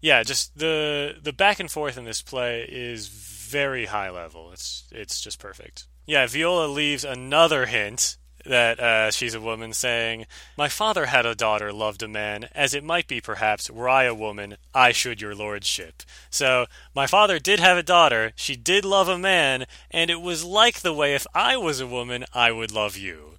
[0.00, 4.52] Yeah, just the the back and forth in this play is very high level.
[4.52, 5.86] It's it's just perfect.
[6.06, 10.26] Yeah, Viola leaves another hint that uh, she's a woman saying,
[10.56, 14.04] My father had a daughter loved a man, as it might be perhaps, were I
[14.04, 16.02] a woman, I should your lordship.
[16.30, 20.44] So, my father did have a daughter, she did love a man, and it was
[20.44, 23.30] like the way if I was a woman, I would love you.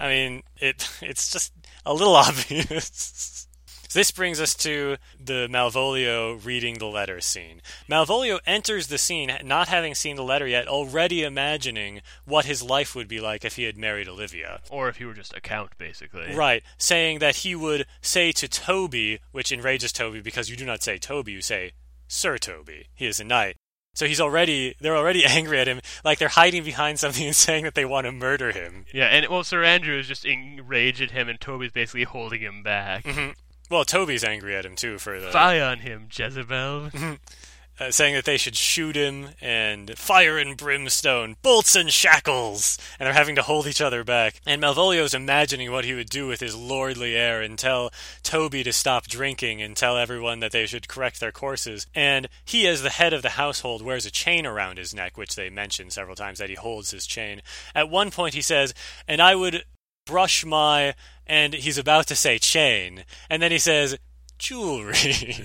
[0.00, 1.52] I mean, it it's just
[1.84, 3.46] a little obvious.
[3.92, 7.60] So this brings us to the Malvolio reading the letter scene.
[7.90, 12.94] Malvolio enters the scene not having seen the letter yet, already imagining what his life
[12.94, 14.60] would be like if he had married Olivia.
[14.70, 16.34] Or if he were just a count, basically.
[16.34, 20.82] Right, saying that he would say to Toby, which enrages Toby because you do not
[20.82, 21.72] say Toby, you say
[22.08, 22.86] Sir Toby.
[22.94, 23.56] He is a knight.
[23.94, 27.64] So he's already they're already angry at him, like they're hiding behind something and saying
[27.64, 28.86] that they want to murder him.
[28.92, 32.62] Yeah, and well, Sir Andrew is just enraged at him, and Toby's basically holding him
[32.62, 33.04] back.
[33.04, 33.34] Mhm.
[33.72, 36.90] Well, Toby's angry at him too for the Fire on him, Jezebel.
[37.80, 43.06] uh, saying that they should shoot him and fire and brimstone, bolts and shackles, and
[43.06, 44.42] they're having to hold each other back.
[44.44, 47.90] And Malvolio's imagining what he would do with his lordly air and tell
[48.22, 51.86] Toby to stop drinking and tell everyone that they should correct their courses.
[51.94, 55.34] And he, as the head of the household, wears a chain around his neck, which
[55.34, 57.40] they mention several times that he holds his chain.
[57.74, 58.74] At one point, he says,
[59.08, 59.64] "And I would
[60.06, 60.94] brush my,"
[61.26, 63.96] and he's about to say chain, and then he says.
[64.38, 65.36] Jewelry,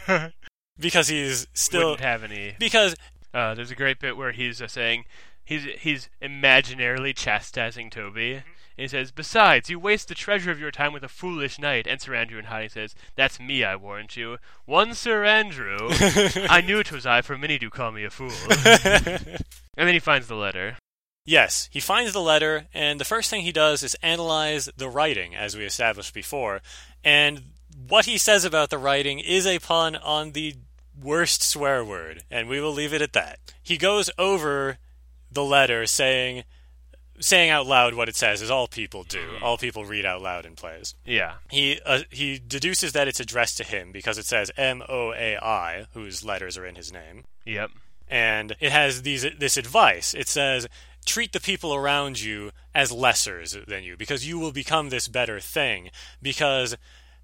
[0.80, 2.54] because he's still Wouldn't have any.
[2.58, 2.94] because
[3.34, 5.04] Uh, there's a great bit where he's uh, saying
[5.44, 8.36] he's he's imaginarily chastising Toby.
[8.36, 8.48] Mm-hmm.
[8.78, 11.86] And he says, "Besides, you waste the treasure of your time with a foolish knight."
[11.86, 14.38] And Sir Andrew in hiding says, "That's me, I warrant you.
[14.64, 15.76] One Sir Andrew.
[15.90, 19.38] I knew knew 'twas I, for many do call me a fool." and
[19.76, 20.76] then he finds the letter.
[21.28, 25.36] Yes, he finds the letter, and the first thing he does is analyze the writing,
[25.36, 26.60] as we established before.
[27.04, 27.42] And
[27.88, 30.54] what he says about the writing is a pun on the
[31.00, 33.38] worst swear word, and we will leave it at that.
[33.62, 34.78] He goes over
[35.30, 36.44] the letter saying
[37.20, 39.26] saying out loud what it says as all people do.
[39.42, 40.94] All people read out loud in plays.
[41.04, 41.34] Yeah.
[41.50, 45.36] He uh, he deduces that it's addressed to him because it says M O A
[45.36, 47.24] I, whose letters are in his name.
[47.44, 47.70] Yep.
[48.10, 50.14] and it has these this advice.
[50.14, 50.66] It says
[51.08, 55.40] treat the people around you as lessers than you because you will become this better
[55.40, 55.90] thing
[56.22, 56.76] because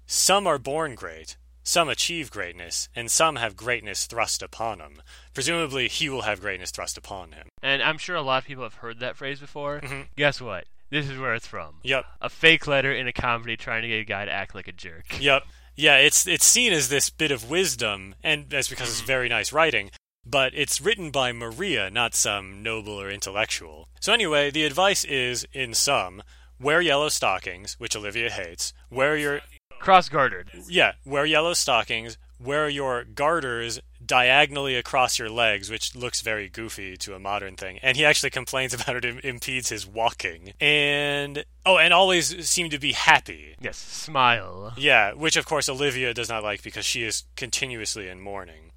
[0.05, 5.01] some are born great, some achieve greatness, and some have greatness thrust upon them.
[5.33, 7.49] Presumably he will have greatness thrust upon him.
[7.61, 9.79] And I'm sure a lot of people have heard that phrase before.
[9.81, 10.07] Mhm.
[10.17, 10.65] Guess what?
[10.89, 11.79] This is where it's from.
[11.83, 12.05] Yep.
[12.21, 14.71] A fake letter in a comedy trying to get a guy to act like a
[14.71, 15.19] jerk.
[15.19, 15.43] Yep.
[15.75, 19.51] Yeah, it's it's seen as this bit of wisdom, and that's because it's very nice
[19.51, 19.91] writing.
[20.25, 23.87] But it's written by Maria, not some noble or intellectual.
[23.99, 26.23] So anyway, the advice is, in sum,
[26.59, 28.73] wear yellow stockings, which Olivia hates.
[28.89, 29.41] Wear your
[29.79, 30.49] Cross gartered.
[30.67, 32.17] yeah, wear yellow stockings.
[32.39, 37.79] Wear your garters diagonally across your legs, which looks very goofy to a modern thing.
[37.81, 40.53] And he actually complains about it im- impedes his walking.
[40.59, 43.55] And oh, and always seem to be happy.
[43.61, 44.73] Yes, smile.
[44.77, 48.71] Yeah, which of course Olivia does not like because she is continuously in mourning.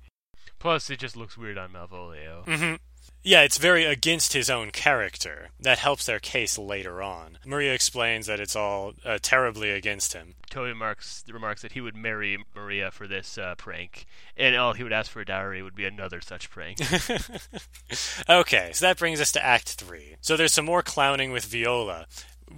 [0.58, 2.44] Plus, it just looks weird on Malvolio.
[2.44, 2.74] hmm
[3.22, 5.50] Yeah, it's very against his own character.
[5.60, 7.38] That helps their case later on.
[7.46, 10.34] Maria explains that it's all uh, terribly against him.
[10.50, 14.82] Toby remarks, remarks that he would marry Maria for this uh, prank, and all he
[14.82, 16.78] would ask for a dowry would be another such prank.
[18.28, 20.16] okay, so that brings us to Act 3.
[20.20, 22.06] So there's some more clowning with Viola.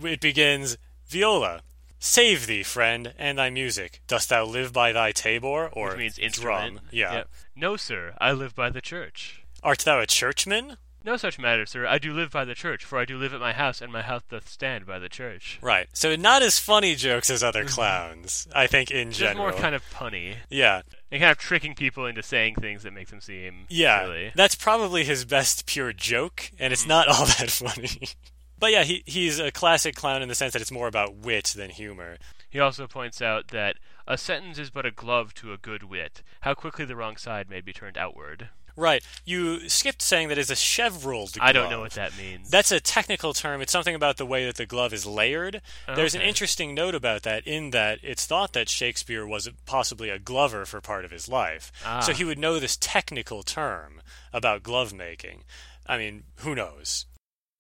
[0.03, 1.63] It begins Viola,
[2.01, 4.01] save thee, friend, and thy music.
[4.09, 5.69] Dost thou live by thy tabor?
[5.69, 6.81] Or which means drum?
[6.91, 7.13] Yeah.
[7.13, 7.29] Yep.
[7.55, 9.45] No, sir, I live by the church.
[9.63, 10.79] Art thou a churchman?
[11.03, 11.87] No such matter, sir.
[11.87, 14.03] I do live by the church, for I do live at my house, and my
[14.03, 15.59] house doth stand by the church.
[15.63, 15.89] Right.
[15.95, 17.75] So not as funny jokes as other mm-hmm.
[17.75, 19.49] clowns, I think, in Just general.
[19.49, 20.37] more kind of punny.
[20.51, 20.83] yeah.
[21.11, 24.33] And kind of tricking people into saying things that makes them seem Yeah, silly.
[24.35, 26.91] that's probably his best pure joke, and it's mm-hmm.
[26.91, 28.09] not all that funny.
[28.61, 31.55] But yeah, he he's a classic clown in the sense that it's more about wit
[31.57, 32.19] than humor.
[32.49, 36.23] He also points out that a sentence is but a glove to a good wit.
[36.43, 38.51] How quickly the wrong side may be turned outward.
[38.77, 39.05] Right.
[39.25, 41.39] You skipped saying that it's a cheveril glove.
[41.41, 42.51] I don't know what that means.
[42.51, 43.61] That's a technical term.
[43.61, 45.61] It's something about the way that the glove is layered.
[45.87, 50.19] There's an interesting note about that in that it's thought that Shakespeare was possibly a
[50.19, 51.71] glover for part of his life.
[51.85, 52.01] Ah.
[52.01, 54.01] So he would know this technical term
[54.33, 55.45] about glove making.
[55.87, 57.07] I mean, who knows?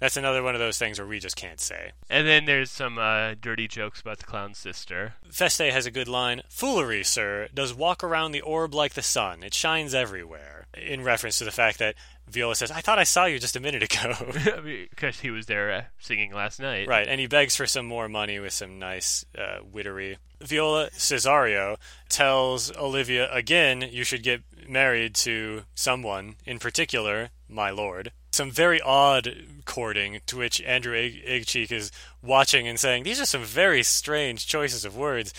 [0.00, 1.92] That's another one of those things where we just can't say.
[2.08, 5.14] And then there's some uh, dirty jokes about the clown's sister.
[5.30, 9.42] Feste has a good line Foolery, sir, does walk around the orb like the sun.
[9.42, 10.66] It shines everywhere.
[10.76, 11.96] In reference to the fact that
[12.28, 14.14] Viola says, I thought I saw you just a minute ago.
[14.90, 16.86] because he was there uh, singing last night.
[16.86, 20.18] right, and he begs for some more money with some nice uh, wittery.
[20.40, 21.76] Viola Cesario
[22.08, 28.12] tells Olivia again, you should get married to someone, in particular, my lord.
[28.40, 33.26] Some very odd courting, to which Andrew Egg- Eggcheek is watching and saying, These are
[33.26, 35.34] some very strange choices of words.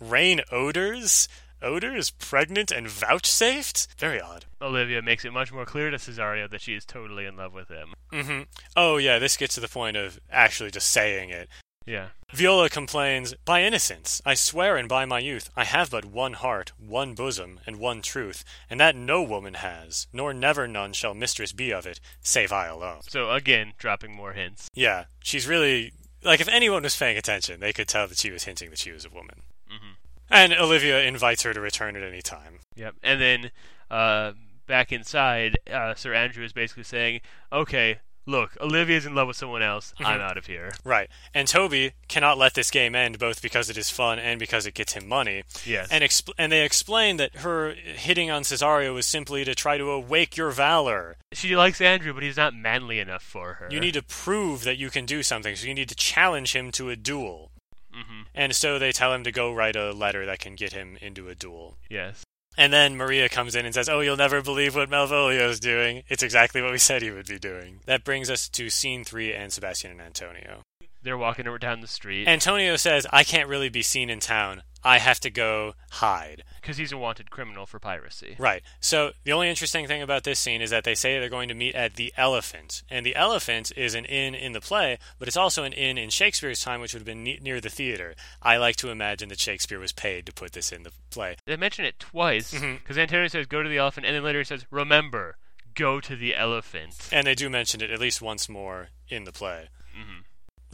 [0.00, 1.28] Rain odors?
[1.62, 2.10] Odors?
[2.10, 3.86] Pregnant and vouchsafed?
[3.96, 4.44] Very odd.
[4.60, 7.68] Olivia makes it much more clear to Cesario that she is totally in love with
[7.68, 7.94] him.
[8.12, 8.40] hmm
[8.76, 11.48] Oh, yeah, this gets to the point of actually just saying it.
[11.86, 12.08] Yeah.
[12.34, 16.72] Viola complains, By innocence, I swear and by my youth, I have but one heart,
[16.76, 21.52] one bosom, and one truth, and that no woman has, nor never none shall mistress
[21.52, 23.02] be of it, save I alone.
[23.08, 24.68] So again, dropping more hints.
[24.74, 25.92] Yeah, she's really.
[26.24, 28.90] Like, if anyone was paying attention, they could tell that she was hinting that she
[28.90, 29.42] was a woman.
[29.68, 29.92] hmm
[30.28, 32.58] And Olivia invites her to return at any time.
[32.74, 32.96] Yep.
[33.04, 33.50] And then
[33.88, 34.32] uh,
[34.66, 37.20] back inside, uh, Sir Andrew is basically saying,
[37.52, 39.94] "Okay, look, Olivia's in love with someone else.
[39.98, 41.08] I'm out of here." Right.
[41.32, 44.74] And Toby cannot let this game end both because it is fun and because it
[44.74, 45.44] gets him money.
[45.64, 45.88] Yes.
[45.90, 49.90] And expl- and they explain that her hitting on Cesario was simply to try to
[49.90, 51.16] awake your valor.
[51.32, 53.68] she likes Andrew, but he's not manly enough for her.
[53.70, 56.70] You need to prove that you can do something, so you need to challenge him
[56.72, 57.50] to a duel.
[57.92, 60.98] hmm And so they tell him to go write a letter that can get him
[61.00, 61.76] into a duel.
[61.88, 62.22] Yes.
[62.56, 66.02] And then Maria comes in and says, Oh, you'll never believe what Malvolio's doing.
[66.08, 67.80] It's exactly what we said he would be doing.
[67.86, 70.62] That brings us to scene three and Sebastian and Antonio.
[71.06, 74.62] They're walking down the street Antonio says, I can't really be seen in town.
[74.82, 76.42] I have to go hide.
[76.60, 78.36] because he's a wanted criminal for piracy.
[78.38, 78.62] Right.
[78.80, 81.54] So the only interesting thing about this scene is that they say they're going to
[81.54, 85.36] meet at the Elephant, and the Elephant is an inn in the play, but it's
[85.36, 88.14] also an inn in Shakespeare's time, which would have been ne- near the theater.
[88.42, 91.36] I like to imagine that Shakespeare was paid to put this in the play.
[91.46, 94.44] They mention it twice because Antonio says, "Go to the elephant," and then later he
[94.44, 95.36] says, "Remember,
[95.74, 99.32] go to the elephant." And they do mention it at least once more in the
[99.32, 99.68] play.
[99.92, 100.20] hmm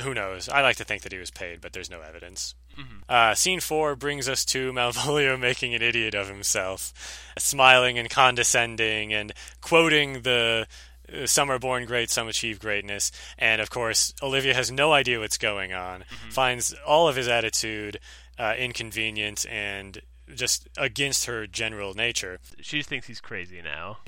[0.01, 0.49] Who knows?
[0.49, 2.55] I like to think that he was paid, but there's no evidence.
[2.79, 3.03] Mhm.
[3.09, 6.93] Uh, scene four brings us to Malvolio making an idiot of himself,
[7.39, 10.67] smiling and condescending and quoting the
[11.13, 13.13] uh, some are born great, some achieve greatness.
[13.39, 17.99] And of course, Olivia has no idea what's going on, finds all of his attitude
[18.39, 20.01] uh, inconvenient and
[20.35, 22.39] just against her general nature.
[22.63, 23.99] She just thinks he's crazy now.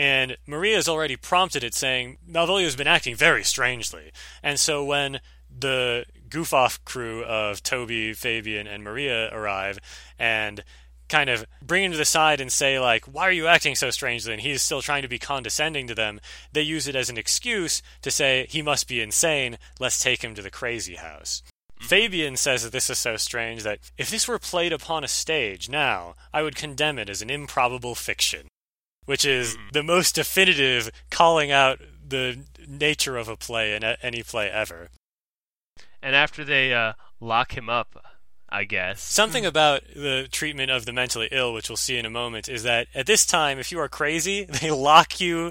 [0.00, 4.12] And Maria has already prompted it, saying Malvolio's been acting very strangely.
[4.42, 5.20] And so when
[5.54, 9.78] the goof off crew of Toby, Fabian, and Maria arrive
[10.18, 10.64] and
[11.10, 13.90] kind of bring him to the side and say, like, why are you acting so
[13.90, 14.32] strangely?
[14.32, 16.18] And he's still trying to be condescending to them.
[16.50, 19.58] They use it as an excuse to say he must be insane.
[19.78, 21.42] Let's take him to the crazy house.
[21.78, 21.88] Mm-hmm.
[21.88, 25.68] Fabian says that this is so strange that if this were played upon a stage
[25.68, 28.48] now, I would condemn it as an improbable fiction
[29.10, 34.48] which is the most definitive calling out the nature of a play in any play
[34.48, 34.88] ever.
[36.00, 38.06] And after they uh, lock him up,
[38.48, 39.02] I guess.
[39.02, 42.62] Something about the treatment of the mentally ill, which we'll see in a moment, is
[42.62, 45.50] that at this time, if you are crazy, they lock you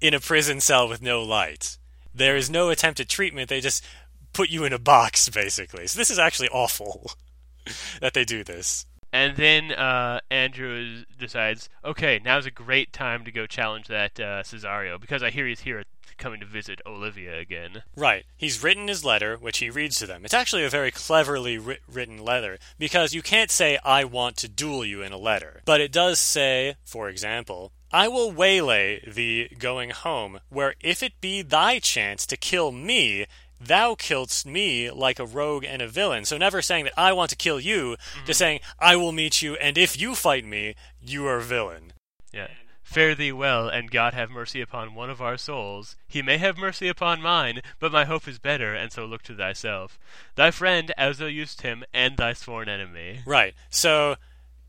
[0.00, 1.78] in a prison cell with no light.
[2.14, 3.84] There is no attempt at treatment, they just
[4.32, 5.88] put you in a box, basically.
[5.88, 7.10] So this is actually awful
[8.00, 8.86] that they do this.
[9.12, 14.42] And then uh, Andrew decides, okay, now's a great time to go challenge that uh,
[14.42, 15.84] Cesario because I hear he's here
[16.18, 17.82] coming to visit Olivia again.
[17.96, 18.24] Right.
[18.36, 20.24] He's written his letter, which he reads to them.
[20.24, 24.48] It's actually a very cleverly writ- written letter because you can't say, I want to
[24.48, 25.62] duel you in a letter.
[25.64, 31.20] But it does say, for example, I will waylay thee going home, where if it
[31.20, 33.26] be thy chance to kill me,
[33.60, 36.24] thou killedst me like a rogue and a villain.
[36.24, 38.26] So never saying that I want to kill you, mm-hmm.
[38.26, 41.92] just saying, I will meet you, and if you fight me, you are a villain.
[42.32, 42.48] Yeah.
[42.82, 45.94] Fare thee well, and God have mercy upon one of our souls.
[46.08, 49.36] He may have mercy upon mine, but my hope is better, and so look to
[49.36, 49.96] thyself.
[50.34, 53.20] Thy friend, as thou used him, and thy sworn enemy.
[53.24, 53.54] Right.
[53.68, 54.16] So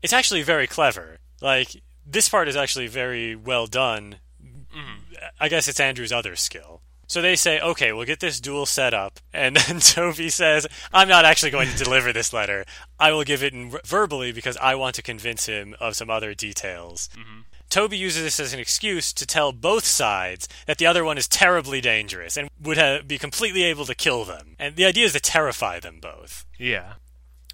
[0.02, 1.18] it's actually very clever.
[1.40, 4.16] Like this part is actually very well done.
[4.40, 5.24] Mm-hmm.
[5.40, 6.80] I guess it's Andrew's other skill.
[7.06, 11.08] So they say, "Okay, we'll get this duel set up." And then Toby says, "I'm
[11.08, 12.64] not actually going to deliver this letter.
[12.98, 16.34] I will give it in verbally because I want to convince him of some other
[16.34, 17.40] details." Mm-hmm.
[17.72, 21.26] Toby uses this as an excuse to tell both sides that the other one is
[21.26, 24.56] terribly dangerous and would ha- be completely able to kill them.
[24.58, 26.44] And the idea is to terrify them both.
[26.58, 26.94] Yeah.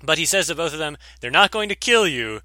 [0.03, 2.41] But he says to both of them, they're not going to kill you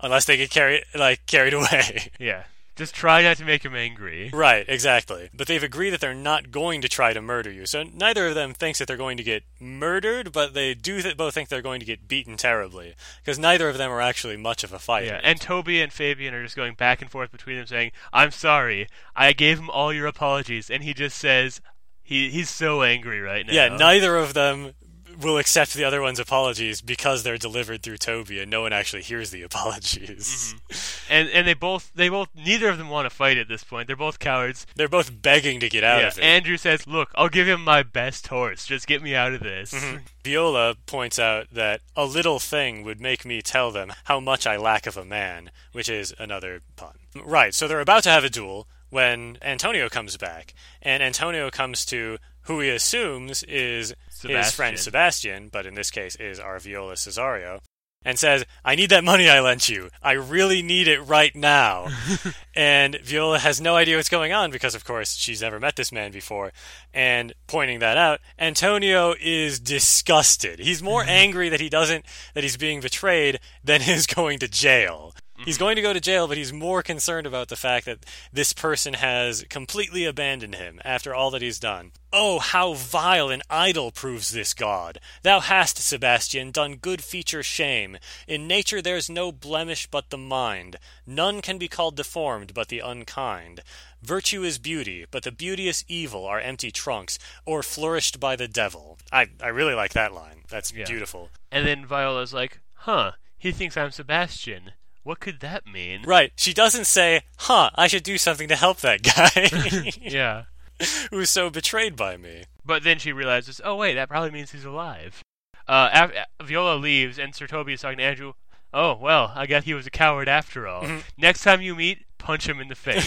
[0.00, 2.10] unless they get carried like carried away.
[2.18, 2.44] Yeah.
[2.80, 4.30] Just try not to make him angry.
[4.32, 5.28] right, exactly.
[5.34, 7.66] But they've agreed that they're not going to try to murder you.
[7.66, 11.18] So neither of them thinks that they're going to get murdered, but they do th-
[11.18, 14.64] both think they're going to get beaten terribly because neither of them are actually much
[14.64, 15.08] of a fighter.
[15.08, 18.30] Yeah, and Toby and Fabian are just going back and forth between them saying, I'm
[18.30, 21.60] sorry, I gave him all your apologies, and he just says,
[22.02, 23.52] he he's so angry right now.
[23.52, 24.72] Yeah, neither of them
[25.20, 29.02] will accept the other one's apologies because they're delivered through Toby and no one actually
[29.02, 30.54] hears the apologies.
[30.54, 31.12] Mm-hmm.
[31.12, 33.86] And and they both they both neither of them want to fight at this point.
[33.86, 34.66] They're both cowards.
[34.74, 36.08] They're both begging to get out yeah.
[36.08, 36.24] of it.
[36.24, 38.66] Andrew says, "Look, I'll give him my best horse.
[38.66, 39.98] Just get me out of this." Mm-hmm.
[40.24, 44.56] Viola points out that a little thing would make me tell them how much I
[44.56, 46.94] lack of a man, which is another pun.
[47.24, 51.86] Right, so they're about to have a duel when Antonio comes back, and Antonio comes
[51.86, 54.78] to who he assumes is his friend Sebastian.
[54.78, 57.60] Sebastian, but in this case is our Viola Cesario,
[58.04, 59.90] and says, I need that money I lent you.
[60.02, 61.88] I really need it right now.
[62.54, 65.92] and Viola has no idea what's going on because, of course, she's never met this
[65.92, 66.52] man before.
[66.94, 70.60] And pointing that out, Antonio is disgusted.
[70.60, 71.10] He's more mm-hmm.
[71.10, 75.14] angry that he doesn't, that he's being betrayed than is going to jail.
[75.44, 78.52] He's going to go to jail, but he's more concerned about the fact that this
[78.52, 81.92] person has completely abandoned him after all that he's done.
[82.12, 84.98] Oh, how vile and idol proves this god!
[85.22, 87.96] Thou hast, Sebastian, done good feature shame.
[88.26, 90.76] In nature there's no blemish but the mind.
[91.06, 93.62] None can be called deformed but the unkind.
[94.02, 98.98] Virtue is beauty, but the beauteous evil are empty trunks, or flourished by the devil.
[99.12, 100.42] I, I really like that line.
[100.48, 100.86] That's Yeah.
[100.86, 101.30] beautiful.
[101.52, 103.12] And then Viola's like, "Huh?
[103.38, 104.72] He thinks I'm Sebastian.
[105.02, 106.32] What could that mean?" Right.
[106.36, 110.44] She doesn't say, huh, I should do something to help that guy Yeah.
[111.10, 112.44] who's so betrayed by me.
[112.64, 115.22] But then she realizes, oh wait, that probably means he's alive.
[115.68, 118.32] Uh, af- uh, Viola leaves, and Sir Toby is talking to Andrew.
[118.72, 120.82] Oh well, I guess he was a coward after all.
[120.82, 120.98] Mm-hmm.
[121.18, 123.06] Next time you meet, punch him in the face.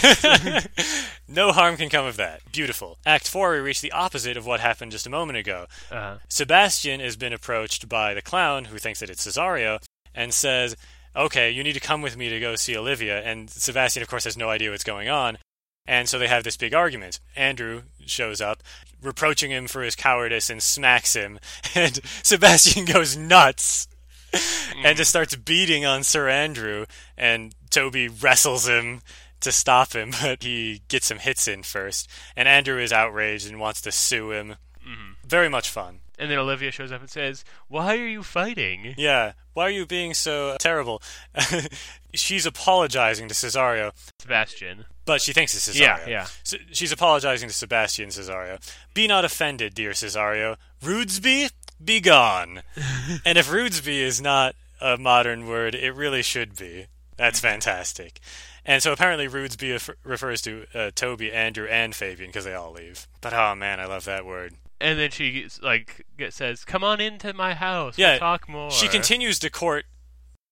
[1.28, 2.40] no harm can come of that.
[2.52, 2.98] Beautiful.
[3.06, 5.66] Act 4, we reach the opposite of what happened just a moment ago.
[5.90, 9.78] uh, Sebastian has been approached by the clown, who thinks that it's Cesario,
[10.14, 10.76] and says,
[11.16, 13.22] Okay, you need to come with me to go see Olivia.
[13.22, 15.38] And Sebastian, of course, has no idea what's going on.
[15.86, 17.20] And so they have this big argument.
[17.36, 18.62] Andrew shows up,
[19.02, 21.38] reproaching him for his cowardice, and smacks him.
[21.74, 23.88] And Sebastian goes nuts
[24.32, 25.24] and just mm-hmm.
[25.24, 26.86] starts beating on Sir Andrew.
[27.16, 29.02] And Toby wrestles him
[29.40, 32.08] to stop him, but he gets some hits in first.
[32.36, 34.56] And Andrew is outraged and wants to sue him.
[34.86, 35.26] Mm-hmm.
[35.26, 36.00] Very much fun.
[36.18, 39.32] And then Olivia shows up and says, "Why are you fighting?" Yeah.
[39.52, 41.00] Why are you being so terrible?
[42.14, 44.84] She's apologizing to Cesario, Sebastian.
[45.04, 45.80] but she thinks it's Cesario.
[45.80, 46.26] Yeah, yeah.
[46.44, 48.58] S- she's apologizing to Sebastian Cesario.
[48.94, 50.56] Be not offended, dear Cesario.
[50.82, 51.50] Rudesby,
[51.84, 52.62] be gone.
[53.24, 56.86] and if Rudesby is not a modern word, it really should be.
[57.16, 58.20] That's fantastic.
[58.64, 63.06] And so apparently Rudesby refers to uh, Toby, Andrew, and Fabian because they all leave.
[63.20, 64.54] But oh man, I love that word.
[64.80, 67.96] And then she like says, "Come on into my house.
[67.96, 69.84] Yeah, we'll talk more." She continues to court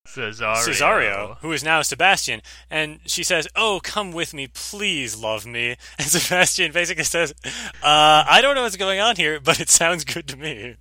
[0.07, 0.55] Cesario.
[0.55, 5.77] Cesario, who is now Sebastian, and she says, "Oh, come with me, please, love me."
[5.97, 10.03] And Sebastian basically says, uh, "I don't know what's going on here, but it sounds
[10.03, 10.75] good to me."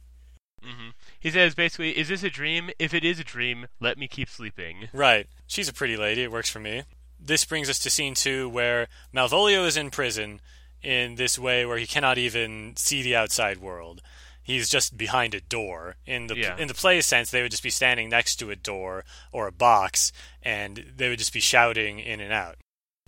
[0.62, 0.90] hmm
[1.20, 2.70] He says basically, "Is this a dream?
[2.78, 5.28] If it is a dream, let me keep sleeping." Right?
[5.47, 6.22] She's a pretty lady.
[6.22, 6.82] It works for me.
[7.20, 10.40] This brings us to scene two, where Malvolio is in prison
[10.82, 14.02] in this way where he cannot even see the outside world.
[14.42, 15.96] He's just behind a door.
[16.04, 16.56] In the Yeah.
[16.56, 19.52] in the play sense, they would just be standing next to a door or a
[19.52, 20.12] box,
[20.42, 22.58] and they would just be shouting in and out.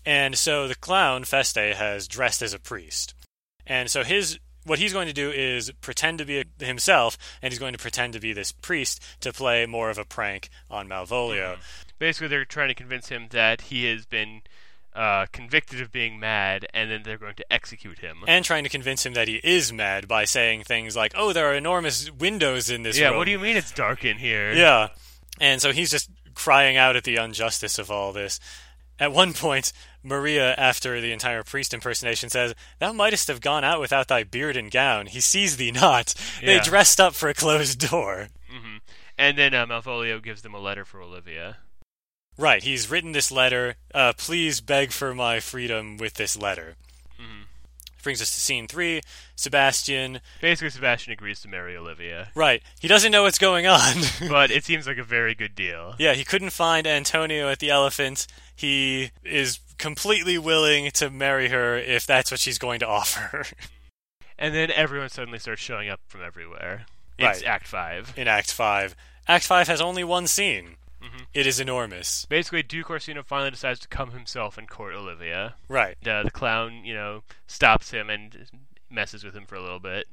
[0.06, 3.14] And so the clown Feste has dressed as a priest,
[3.66, 7.58] and so his what he's going to do is pretend to be himself, and he's
[7.58, 11.54] going to pretend to be this priest to play more of a prank on Malvolio.
[11.54, 11.60] Mm-hmm.
[11.98, 14.42] Basically, they're trying to convince him that he has been
[14.95, 18.18] uh, convicted of being mad, and then they're going to execute him.
[18.26, 21.47] and trying to convince him that he is mad by saying things like, "Oh, there
[21.47, 24.53] are enormous windows in this yeah, room." what do you mean it's dark in here?
[24.53, 24.88] Yeah,
[25.40, 28.38] and so he's just crying out at the injustice of all this.
[29.01, 29.72] At one point,
[30.05, 34.57] Maria, after the entire priest impersonation, says, "Thou mightest have gone out without thy beard
[34.57, 35.07] and gown.
[35.07, 36.14] He sees thee not.
[36.40, 38.76] They dressed up for a closed door." hmm
[39.18, 41.59] And then uh, Malvolio gives them a letter for Olivia.
[42.37, 43.76] Right, he's written this letter.
[43.95, 46.74] Uh, please beg for my freedom with this letter.
[47.18, 47.43] hmm
[48.03, 49.01] Brings us to scene three.
[49.35, 50.20] Sebastian.
[50.43, 53.95] Basically, Sebastian agrees to marry Olivia, Right, he doesn't know what's going on.
[54.28, 55.95] but it seems like a very good deal.
[55.99, 58.26] Yeah, he couldn't find Antonio at the elephant.
[58.55, 63.45] He is completely willing to marry her if that's what she's going to offer
[64.39, 66.87] And then everyone suddenly starts showing up from everywhere.
[67.18, 67.45] It's Right.
[67.49, 68.12] Act Five.
[68.16, 68.97] in Act 5.
[69.28, 70.76] Act 5 has only one scene.
[71.05, 71.26] Mhm.
[71.34, 72.24] It is enormous.
[72.26, 75.57] Basically, Duke Orsino finally decides to come himself and court Olivia.
[75.68, 75.96] Right.
[76.07, 78.46] Uh, the clown, you know, stops him and
[78.90, 80.07] messes with him for a little bit.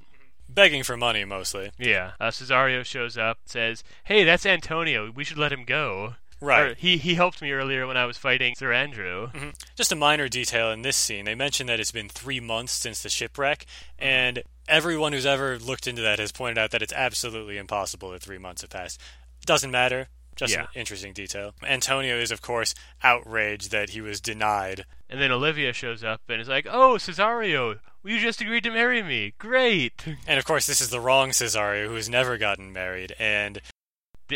[0.49, 1.71] Begging for money, mostly.
[1.77, 2.11] Yeah.
[2.19, 5.09] Uh, Cesario shows up, says, "Hey, that's Antonio.
[5.11, 6.71] We should let him go." Right.
[6.71, 9.31] Or he he helped me earlier when I was fighting Sir Andrew.
[9.31, 9.53] Mhm.
[9.77, 11.23] Just a minor detail in this scene.
[11.25, 13.65] They mentioned that it's been three months since the shipwreck,
[13.99, 18.23] and everyone who's ever looked into that has pointed out that it's absolutely impossible that
[18.23, 18.99] three months have passed.
[19.45, 20.09] Doesn't matter.
[20.35, 21.53] Just an interesting detail.
[21.63, 22.73] Antonio is, of course,
[23.03, 24.85] outraged that he was denied.
[25.09, 29.03] And then Olivia shows up and is like, "Oh, Cesario, you just agreed to marry
[29.03, 29.33] me.
[29.37, 33.15] Great." And of course, this is the wrong Cesario who's never gotten married.
[33.19, 33.61] And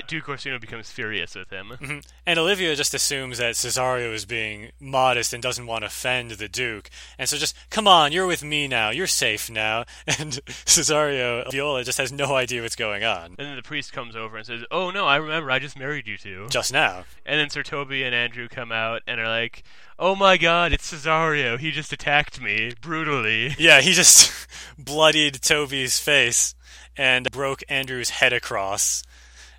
[0.07, 1.77] Duke Orsino becomes furious with him.
[1.81, 2.05] Mhm.
[2.25, 6.47] And Olivia just assumes that Cesario is being modest and doesn't want to offend the
[6.47, 6.89] Duke.
[7.17, 8.89] And so just, come on, you're with me now.
[8.89, 9.85] You're safe now.
[10.19, 13.35] And Cesario, Viola, just has no idea what's going on.
[13.37, 15.51] And then the priest comes over and says, "Oh no, I remember.
[15.51, 16.47] I just married you two.
[16.49, 17.05] Just now.
[17.25, 19.63] And then Sir Toby and Andrew come out and are like,
[19.99, 21.57] "Oh my God, it's Cesario.
[21.59, 24.31] He just attacked me brutally." Yeah, he just
[24.77, 26.55] bloodied Toby's face
[26.97, 29.03] and broke Andrew's head across.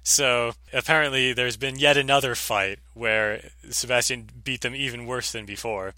[0.08, 5.94] So apparently, there's been yet another fight where Sebastian beat them even worse than before.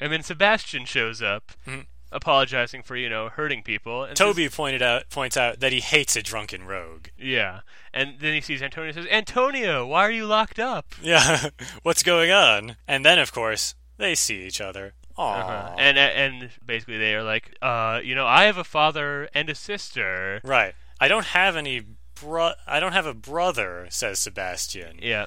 [0.00, 1.84] And then Sebastian shows up, Mhm.
[2.10, 4.02] apologizing for you know hurting people.
[4.04, 7.08] And says- Toby pointed out points out that he hates a drunken rogue.
[7.18, 7.60] yeah.
[7.92, 11.50] And then he sees Antonio and says, "Antonio, why are you locked up?" Yeah,
[11.82, 12.76] what's going on?
[12.88, 14.94] And then, of course, they see each other.
[15.18, 15.40] Aww.
[15.40, 15.74] Uh-huh.
[15.78, 19.54] And and basically they are like, uh, you know, I have a father and a
[19.54, 20.40] sister.
[20.44, 20.74] right.
[20.98, 21.82] I don't have any
[22.24, 22.52] bro.
[22.66, 24.98] I don't have a brother," says Sebastian.
[25.00, 25.26] Yeah.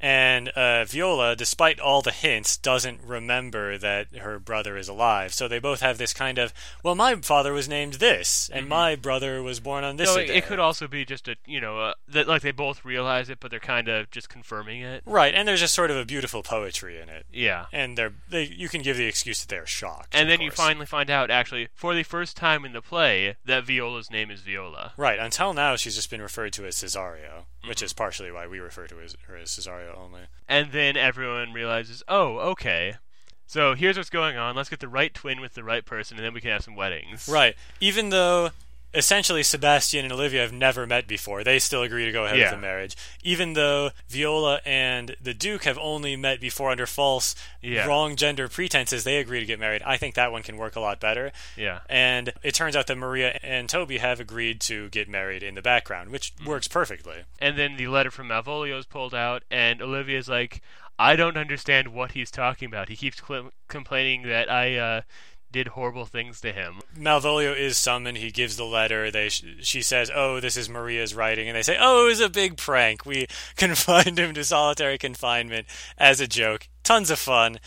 [0.00, 5.32] And uh, Viola, despite all the hints, doesn't remember that her brother is alive.
[5.32, 8.94] So they both have this kind of, well, my father was named this, and my
[8.96, 10.26] brother was born on this Mm-hmm.
[10.28, 12.84] So it, it could also be just a, you know, uh, that like they both
[12.84, 15.02] realize it, but they're kind of just confirming it.
[15.06, 17.26] Right, and there's just sort of a beautiful poetry in it.
[17.32, 17.66] Yeah.
[17.72, 20.14] And they're they you can give the excuse that they're shocked.
[20.14, 23.64] And then you finally find out, actually, for the first time in the play, that
[23.66, 24.92] Viola's name is Viola.
[24.96, 27.84] Right, until now she's just been referred to as Cesario, which Mm-hmm.
[27.84, 30.22] is partially why we refer to her as Cesario only.
[30.48, 32.96] And then everyone realizes, oh, okay.
[33.46, 34.56] So here's what's going on.
[34.56, 36.74] Let's get the right twin with the right person, and then we can have some
[36.74, 37.28] weddings.
[37.28, 38.50] Right, even though
[38.94, 42.44] essentially Sebastian and Olivia have never met before, they still agree to go ahead Yeah.
[42.46, 42.96] with the marriage.
[43.22, 47.86] Even though Viola and the Duke have only met before under false, Yeah.
[47.86, 49.82] wrong gender pretenses, they agree to get married.
[49.84, 51.32] I think that one can work a lot better.
[51.56, 51.80] Yeah.
[51.88, 55.62] And it turns out that Maria and Toby have agreed to get married in the
[55.62, 56.46] background, which Mm.
[56.46, 57.24] works perfectly.
[57.38, 60.62] And then the letter from Malvolio is pulled out, and Olivia's like,
[60.98, 62.88] I don't understand what he's talking about.
[62.88, 65.00] He keeps cl- complaining that I uh,
[65.52, 66.80] did horrible things to him.
[66.96, 68.18] Malvolio is summoned.
[68.18, 69.10] He gives the letter.
[69.10, 72.28] They she says, "Oh, this is Maria's writing," and they say, "Oh, it was a
[72.28, 73.06] big prank.
[73.06, 73.26] We
[73.56, 75.66] confined him to solitary confinement
[75.98, 76.68] as a joke.
[76.82, 77.58] Tons of fun."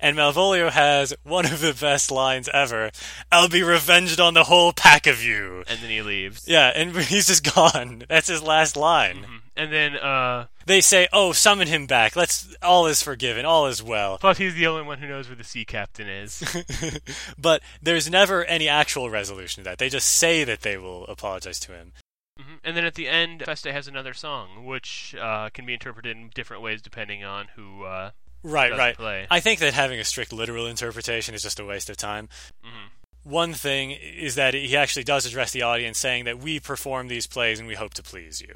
[0.00, 2.90] And Malvolio has one of the best lines ever.
[3.32, 5.64] I'll be revenged on the whole pack of you.
[5.68, 6.46] And then he leaves.
[6.46, 8.04] Yeah, and he's just gone.
[8.08, 9.24] That's his last line.
[9.24, 9.40] Mhm.
[9.56, 12.14] And then, uh, They say, "Oh, summon him back.
[12.14, 13.44] Let's all is forgiven.
[13.44, 16.44] All is well." plus he's the only one who knows where the sea captain is.
[17.38, 19.78] but there's never any actual resolution to that.
[19.78, 21.92] They just say that they will apologize to him.
[22.38, 22.58] Mhm.
[22.62, 26.30] And then at the end, Feste has another song, which uh, can be interpreted in
[26.32, 28.10] different ways depending on who uh,
[28.42, 28.96] Right, right.
[28.96, 29.26] play.
[29.30, 32.28] I think that having a strict literal interpretation is just a waste of time.
[32.64, 32.90] Mhm.
[33.24, 37.26] One thing is that he actually does address the audience, saying that we perform these
[37.26, 38.54] plays and we hope to please you.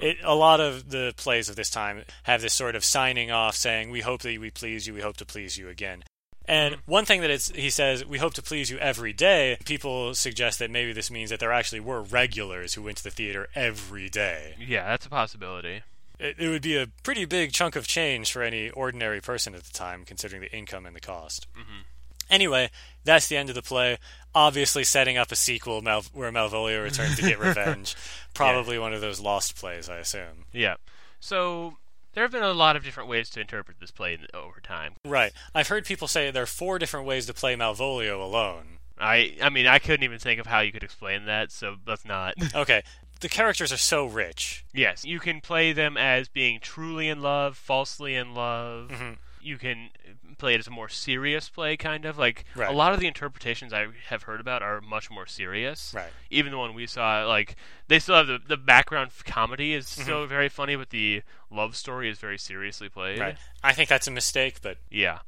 [0.00, 3.54] It, a lot of the plays of this time have this sort of signing off,
[3.54, 6.04] saying we hope that we please you, we hope to please you again.
[6.46, 9.56] And one thing that it's, he says, we hope to please you every day.
[9.64, 13.10] People suggest that maybe this means that there actually were regulars who went to the
[13.10, 14.54] theater every day.
[14.58, 15.82] Yeah, that's a possibility.
[16.18, 19.64] It, it would be a pretty big chunk of change for any ordinary person at
[19.64, 21.46] the time, considering the income and the cost.
[21.56, 21.84] Mhm.
[22.30, 22.70] Anyway,
[23.04, 23.98] that's the end of the play.
[24.34, 27.94] Obviously, setting up a sequel Mal- where Malvolio returns to get revenge.
[28.32, 30.46] Probably one of those lost plays, I assume.
[30.52, 30.76] Yeah.
[31.20, 31.76] So
[32.14, 34.94] there have been a lot of different ways to interpret this play over time.
[35.04, 35.32] Right.
[35.54, 38.78] I've heard people say there are four different ways to play Malvolio alone.
[38.98, 42.04] I I mean I couldn't even think of how you could explain that, so let's
[42.04, 42.34] not.
[42.54, 42.82] Okay.
[43.24, 44.66] The characters are so rich.
[44.74, 48.90] yes, you can play them as being truly in love, falsely in love.
[48.90, 49.16] Mhm.
[49.40, 49.88] You can
[50.36, 52.68] play it as a more serious play, kind of like Right.
[52.68, 55.94] a lot of the interpretations I have heard about are much more serious.
[55.94, 56.12] Right.
[56.28, 57.56] Even the one we saw, like
[57.88, 60.02] they still have the the background comedy is Mm-hmm.
[60.02, 63.18] still very funny, but the love story is very seriously played.
[63.20, 63.38] Right.
[63.62, 65.20] I think that's a mistake, but Yeah.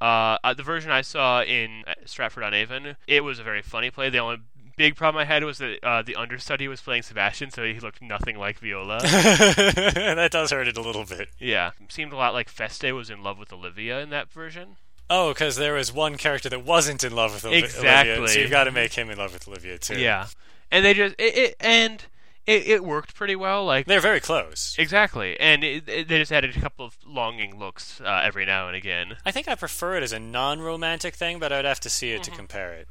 [0.00, 3.60] Uh, uh, the version I saw in uh, Stratford on Avon, it was a very
[3.60, 4.08] funny play.
[4.08, 4.38] The only
[4.80, 8.00] big problem I had was that uh, the understudy was playing Sebastian, so he looked
[8.00, 9.00] nothing like Viola.
[9.02, 11.28] that does hurt it a little bit.
[11.38, 14.76] yeah, seemed a lot like Feste was in love with Olivia in that version.
[15.10, 18.28] Oh, because there was one character that wasn't in love with Oli- Olivia, Exactly.
[18.28, 19.98] so you've got to make him in love with Olivia too.
[19.98, 20.28] Yeah,
[20.70, 22.02] and they just it, it and
[22.46, 23.66] it, it worked pretty well.
[23.66, 24.76] Like They're very close.
[24.78, 28.66] exactly, and it, it, they just added a couple of longing looks uh, every now
[28.68, 29.16] and again.
[29.26, 32.22] I think I prefer it as a non-romantic thing, but I'd have to see it
[32.22, 32.88] to compare it.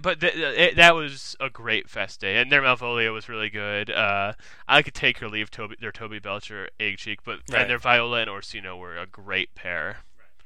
[0.00, 3.90] But th- it, that was a great Feste, and their Malvolio was really good.
[3.90, 4.32] Uh,
[4.68, 7.62] I could take or leave Toby, their Toby Belcher Aguecheek, but Right.
[7.62, 9.98] and their Viola and Orsino were a great pair.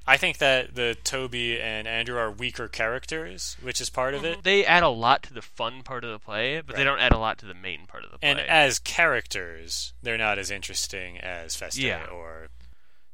[0.09, 4.45] I think that the Toby and Andrew are weaker characters, which is part of it.
[4.45, 7.11] They add a lot to the fun part of the play, but they don't add
[7.13, 8.31] a lot to the main part of the play.
[8.31, 12.05] And as characters, they're not as interesting as Feste Yeah.
[12.07, 12.49] or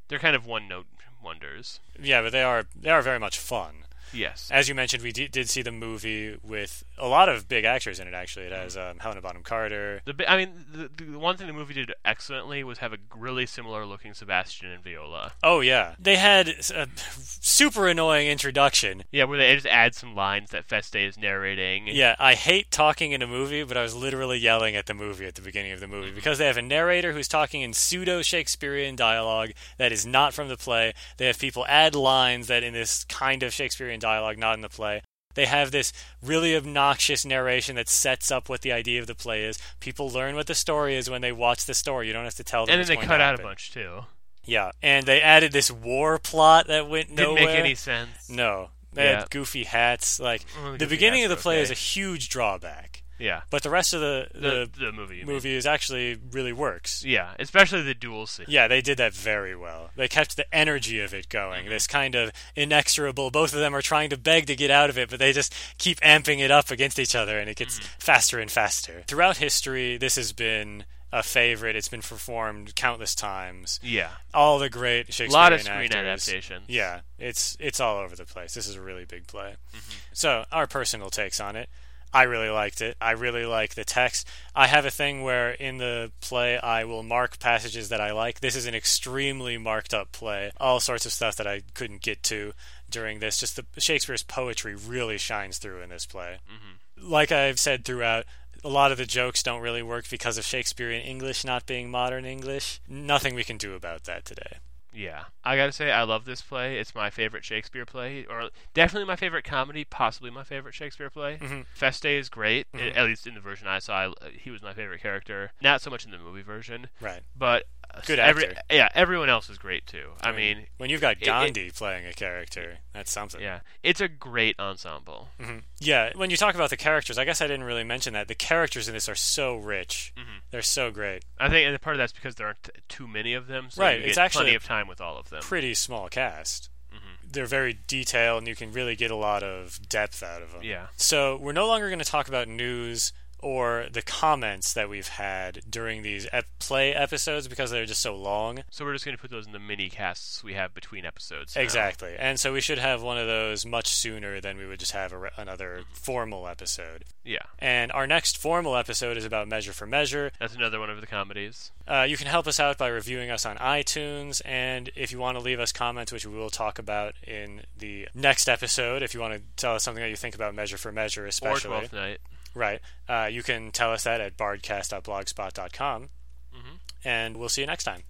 [0.07, 0.85] They're kind of one-note
[1.23, 1.79] wonders.
[1.99, 3.82] yeah, but they are they are very much fun.
[4.13, 4.49] Yes.
[4.51, 7.99] As you mentioned, we d- did see the movie with a lot of big actors
[7.99, 8.13] in it.
[8.13, 10.01] Actually, it has um, Helena Bonham Carter.
[10.05, 13.45] The, I mean, the, the one thing the movie did excellently was have a really
[13.45, 15.33] similar looking Sebastian and Viola.
[15.43, 19.03] Oh yeah, they had a super annoying introduction.
[19.11, 21.87] Yeah, where they just add some lines that Feste is narrating.
[21.87, 25.25] Yeah, I hate talking in a movie, but I was literally yelling at the movie
[25.25, 28.21] at the beginning of the movie because they have a narrator who's talking in pseudo
[28.21, 30.93] Shakespearean dialogue that is not from the play.
[31.17, 34.69] They have people add lines that in this kind of Shakespearean dialogue, not in the
[34.69, 35.01] play.
[35.35, 35.91] They have this
[36.21, 39.57] really obnoxious narration that sets up what the idea of the play is.
[39.79, 42.05] People learn what the story is when they watch the story.
[42.07, 42.73] You don't have to tell them.
[42.79, 44.01] And then they cut out a bunch too.
[44.45, 47.35] Yeah, and they added this war plot that went nowhere.
[47.37, 48.29] Didn't make any sense.
[48.29, 49.19] No, they Yeah.
[49.21, 50.19] had goofy hats.
[50.19, 51.63] Like Well, the the beginning of the play okay.
[51.63, 53.41] is a huge drawback, Yeah.
[53.49, 55.17] but the rest of the The, the, the movie.
[55.17, 55.35] you mean.
[55.35, 57.03] movie is actually really works.
[57.05, 58.45] Yeah, especially the duel scene.
[58.49, 59.91] Yeah, they did that very well.
[59.95, 61.61] They kept the energy of it going.
[61.61, 61.69] Mm-hmm.
[61.69, 63.31] This kind of inexorable.
[63.31, 65.53] Both of them are trying to beg to get out of it, but they just
[65.77, 67.87] keep amping it up against each other, and it gets Mm-hmm.
[67.99, 69.03] faster and faster.
[69.07, 71.75] Throughout history, this has been a favorite.
[71.75, 73.79] It's been performed countless times.
[73.83, 74.09] Yeah.
[74.33, 76.27] All the great Shakespearean A lot of screen actors.
[76.27, 76.65] adaptations.
[76.67, 78.53] Yeah, it's it's all over the place.
[78.53, 79.55] This is a really big play.
[79.75, 79.91] Mm-hmm.
[80.13, 81.69] So our personal takes on it.
[82.13, 82.95] I really liked it.
[83.01, 84.27] I really like the text.
[84.55, 88.39] I have a thing where in the play I will mark passages that I like.
[88.39, 90.51] This is an extremely marked up play.
[90.57, 92.53] All sorts of stuff that I couldn't get to
[92.87, 93.39] during this.
[93.39, 96.37] Just the Shakespeare's poetry really shines through in this play.
[96.47, 97.11] Mm-hmm.
[97.11, 98.25] Like I've said throughout,
[98.63, 102.25] a lot of the jokes don't really work because of Shakespearean English not being modern
[102.25, 102.79] English.
[102.87, 104.57] Nothing we can do about that today.
[104.93, 105.23] Yeah.
[105.43, 106.77] I gotta say, I love this play.
[106.77, 111.37] It's my favorite Shakespeare play, or definitely my favorite comedy, possibly my favorite Shakespeare play.
[111.37, 111.65] Mhm.
[111.73, 112.95] Feste is great, Mhm.
[112.95, 114.13] at least in the version I saw.
[114.21, 115.51] I, he was my favorite character.
[115.61, 117.23] Not so much in the movie version, Right.
[117.35, 117.65] but
[118.05, 118.61] Good every, actor.
[118.71, 120.11] yeah, everyone else is great too.
[120.21, 123.39] I mean, when you've got it- it- Gandhi playing a character, that's something.
[123.41, 125.29] yeah, it's a great ensemble.
[125.39, 126.11] hmm Yeah.
[126.15, 128.87] When you talk about the characters, I guess I didn't really mention that the characters
[128.87, 130.11] in this are so rich.
[130.17, 130.41] Mhm.
[130.51, 131.23] They're so great.
[131.39, 133.99] I think, and part of that's because there aren't too many of them, so Right,
[133.99, 135.41] you it's get actually plenty of time with all of them.
[135.41, 136.69] Pretty small cast.
[136.93, 137.31] Mhm.
[137.33, 140.63] They're very detailed, and you can really get a lot of depth out of them.
[140.63, 140.87] Yeah.
[140.95, 143.11] So we're no longer going to talk about news
[143.43, 148.15] or the comments that we've had during these ep- play episodes because they're just so
[148.15, 148.63] long.
[148.71, 151.55] So we're just going to put those in the mini casts we have between episodes.
[151.55, 151.61] now.
[151.61, 152.15] Exactly.
[152.17, 155.11] And so we should have one of those much sooner than we would just have
[155.11, 157.03] a re- another formal episode.
[157.25, 160.31] Yeah, And our next formal episode is about Measure for Measure.
[160.39, 161.71] that's another one of the comedies.
[161.87, 165.37] Uh, you can help us out by reviewing us on iTunes, and if you want
[165.37, 169.19] to leave us comments, which we will talk about in the next episode, if you
[169.19, 171.69] want to tell us something that you think about Measure for Measure, especially.
[171.71, 172.19] Or Twelfth Night.
[172.53, 172.79] Right?
[173.07, 176.09] Uh, you can tell us that at bardcast.blogspot.com,
[176.55, 176.79] Mhm.
[177.03, 178.03] and we'll see you next time.